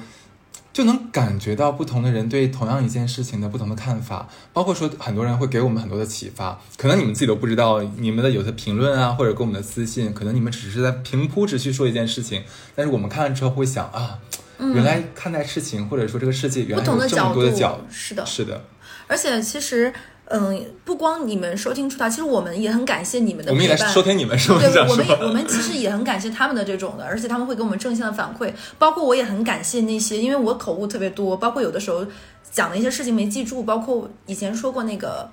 [0.72, 6.60] 就能感觉到不同的人对同样一件事情的不同的看法，包括说很多人会给我们很多的启发。
[6.76, 12.44] 可能你们自己都不知道，你们的有的评论啊，或者给我们的私信，可能你们只是在平铺直叙说一件事情，
[12.74, 14.18] 但是我们看了之后会想啊。
[14.60, 18.64] 嗯原来看待事情，或者说这个世界，原来不同的有这么多的角角度，是的是的，
[19.06, 19.92] 而且其实，
[20.30, 23.76] 嗯，不光你们收听出道，其实我们也很感谢你们的我们也。
[23.76, 28.52] 收听你们是不是对，我们也我们其实也很感谢他们的这种的，而且他们会给我们正向的反馈。
[28.78, 32.06] 包括我也很感谢那些，因为我口误特别多，包括有的时候
[32.50, 35.28] 讲的一些事情没记住，包括以前说过那个。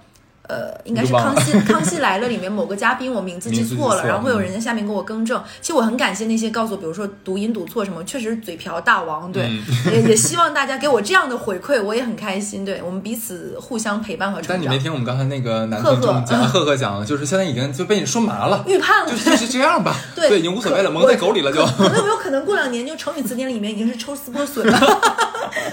[0.47, 5.41] 呃，应该是康熙 康熙来了里面某个嘉宾，我名字记错了，然后会有嗯人在下面给我更正。
[5.59, 12.63] 其实我很感谢那些告诉我，比如说读音读错什么，确实嘴瓢大王，对，嗯 也也希望大家给我这样的回馈，我也很开心。
[12.63, 14.79] 对我们彼此互相陪伴和成长但你没。
[14.85, 21.65] 听我们刚才那个男赫听众赫讲，赫赫讲，就是现在已经就被你说麻了， 预判了，就就是这样吧，对已经无所谓了，蒙在狗里了就。
[21.65, 24.79] 可能有没有可能过两年就成语词典里面已经是抽丝剥笋了，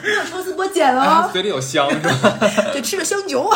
[0.03, 2.39] 没有抽丝剥茧了嘴里有香是吧？
[2.73, 3.51] 对，吃着香酒。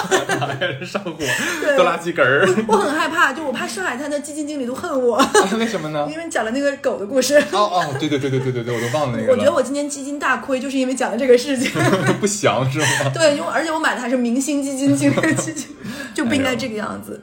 [1.13, 2.49] 对多拉几根儿。
[2.67, 5.17] 我很害怕，就我怕上海滩的基金经理都恨我，
[5.59, 6.07] 为什么呢？
[6.11, 7.37] 因为讲了那个狗的故事。
[7.53, 9.33] 哦哦，对对对对对对对，我都忘了那个了。
[9.33, 11.71] 我觉得我今年基金大亏，就是因为讲了这个事情。
[12.21, 12.87] 不祥是吗？
[13.15, 15.69] 对，因为而且我买的还是明星基金经理基金，
[16.15, 17.21] 就不应该这个样子。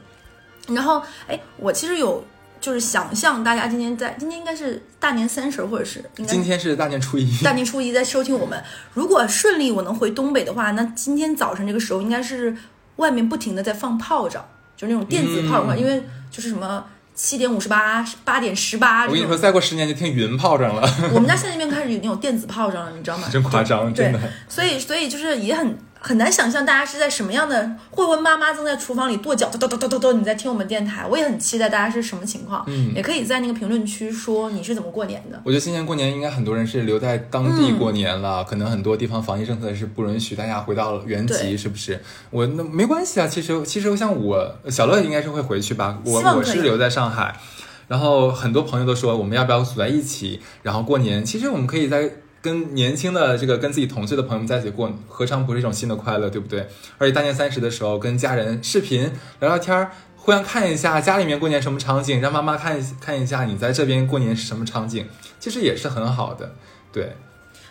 [0.68, 2.24] 然后，哎，我其实有
[2.62, 8.64] 就是想象大家今天在今天应该是大年三十，或者是应该今天是大年初一，大年初一在收听我们。
[8.94, 12.56] 如果顺利我能回东北的话，那今天早晨这个时候应该是
[12.98, 14.44] 外面不停的在放炮仗，
[14.76, 16.86] 就是那种电子炮仗，嗯因为就是什么
[17.16, 19.06] 七点五十八、八点十八。
[19.06, 20.82] 我跟你说，再过十年就听云炮仗了，
[21.14, 23.28] 我们家现在那边开始有那种电子炮仗了，你知道吗？
[23.32, 24.20] 真夸张，对真的。
[24.48, 35.42] 所以，所以就是也很很难想象大家是在什么样的，会不会妈妈正在厨房里跺脚，咚咚咚咚咚咚，你在听我们电台，我也很期待大家是什么情况，嗯也可以在那个评论区说你是怎么过年的。
[35.46, 41.98] 我觉得今年过年应该很多人是留在当地过年了，可能很多地方防疫政策是不允许大家回到原籍，是不是？
[42.32, 47.40] 我那没关系啊，其实其实像我小乐应该是会回去吧，我我是留在上海，
[47.88, 51.24] 然后很多朋友都说我们要不要组在一起，然后过年。
[51.24, 52.12] 其实我们可以在
[52.44, 56.68] 跟年轻的这个跟自己同岁的朋友们在一起过，何尝不是一种新的快乐，对不对？
[56.98, 59.92] 而且大年三十的时候跟家人视频聊聊天儿。
[60.16, 65.06] 互相看一下家里面过年什么场景，让妈妈看看一下你在这边过年是什么场景，
[65.38, 66.56] 其实也是很好的，
[66.94, 67.18] 对。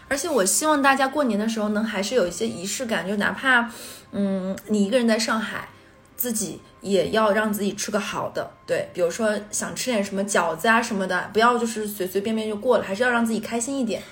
[0.09, 3.71] 而且我希望大家过年的时候能还是有一些仪式感，就哪怕，
[4.11, 5.71] 嗯，你一个人在上海，
[6.15, 14.03] 自己也要让自己吃个好的，对，比如说想吃点什么饺子啊什么的，不要就是随随便便就过了，还是要让自己开心一点。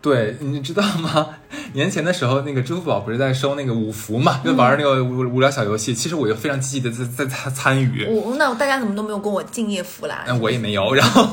[0.00, 1.28] 对，你知道吗？
[1.74, 5.92] 年前的时候，那个支付宝不是在收那个五福嘛，就玩那个无无聊小游戏。
[5.92, 8.06] 其实我就非常积极的在在参参与。
[8.06, 10.24] 我那大家怎么都没有跟我敬业福啦？
[10.26, 11.28] 那我也没有， 然后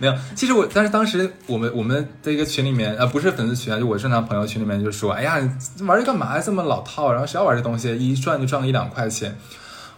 [0.00, 0.14] 没有。
[0.34, 5.36] 其实我，但是当时我们我们的一个群里面，呃，不是粉丝群啊，就我正常朋友群里面就说，哎呀，
[5.86, 6.42] 玩这干嘛呀？
[6.44, 7.96] 这么老套，然后谁要玩这东西？
[7.96, 9.38] 一赚就赚个一两块钱。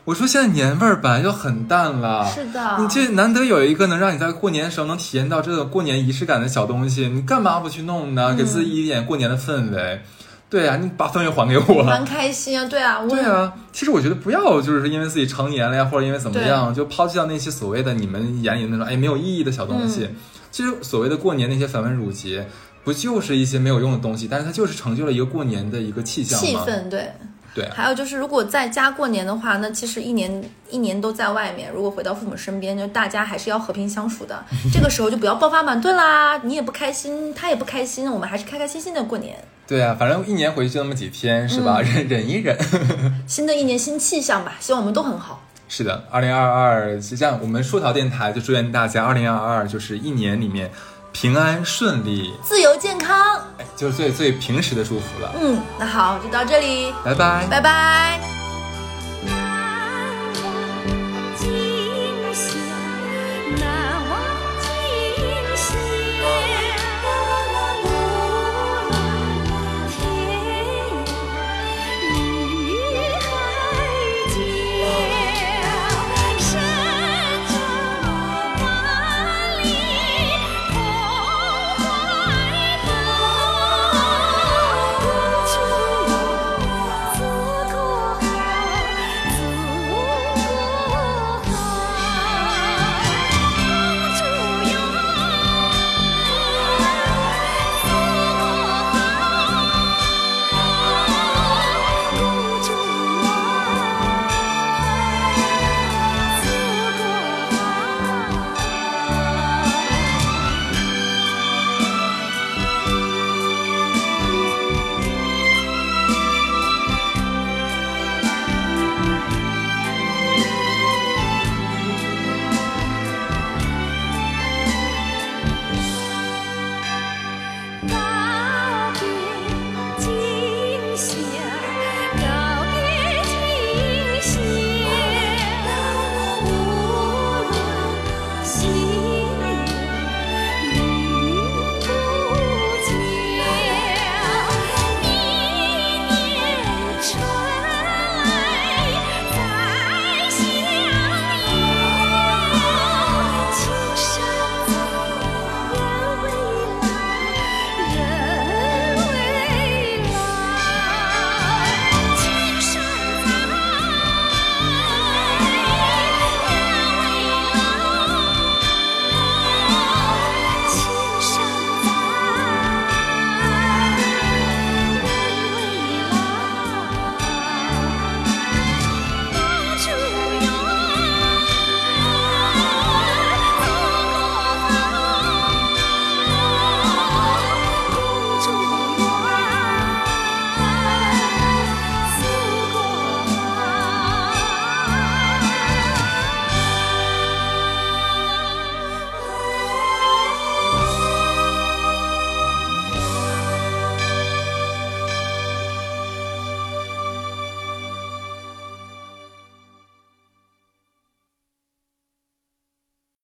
[0.06, 8.32] 我说现在年味儿本来就很淡了，是的你这难得有一个能让你在过年的时候能体验到这个过年仪式感的小东西，你干嘛不去弄呢？
[8.36, 10.00] 给自己一点过年的氛围。
[10.48, 11.82] 对啊，你把氛围还给我。
[11.82, 20.04] 蛮开心啊，对啊，我对啊，其实我觉得不要就是因为自己成年了呀，或者因为怎么样，就抛弃掉那些所谓的你们眼里那种哎没有意义的小东西。
[20.04, 20.16] 嗯
[20.52, 22.48] 其实所谓的过年那些繁文缛节，
[22.82, 26.46] 不就是一些没有用的东西，但是它就是成就了一个过年的一个气象吗？
[26.46, 27.12] 气氛对。
[27.56, 34.44] 对，还有就是，如果在家过年的话，那其实一年一年都在外面，如果回到父母身边，就大家还是要和平相处的。
[34.70, 39.42] 这个时候就不要爆发矛盾啦，你也不开心，他也不开心，我们还是开开心心的过年。
[39.66, 41.78] 对啊，反正一年回去就那么几天，是吧？
[41.80, 42.54] 嗯忍 忍一忍。
[43.26, 45.42] 新的一年新气象吧，希望我们都很好。
[45.68, 50.70] 是的，二零二二，实际上我们树桃电台就祝愿大家二零二二就是一年里面
[51.18, 53.40] 平安顺利，自由健康。
[53.74, 55.34] 就是最最平时的祝福了。
[55.40, 58.45] 嗯，那好，就到这里，拜拜，拜拜。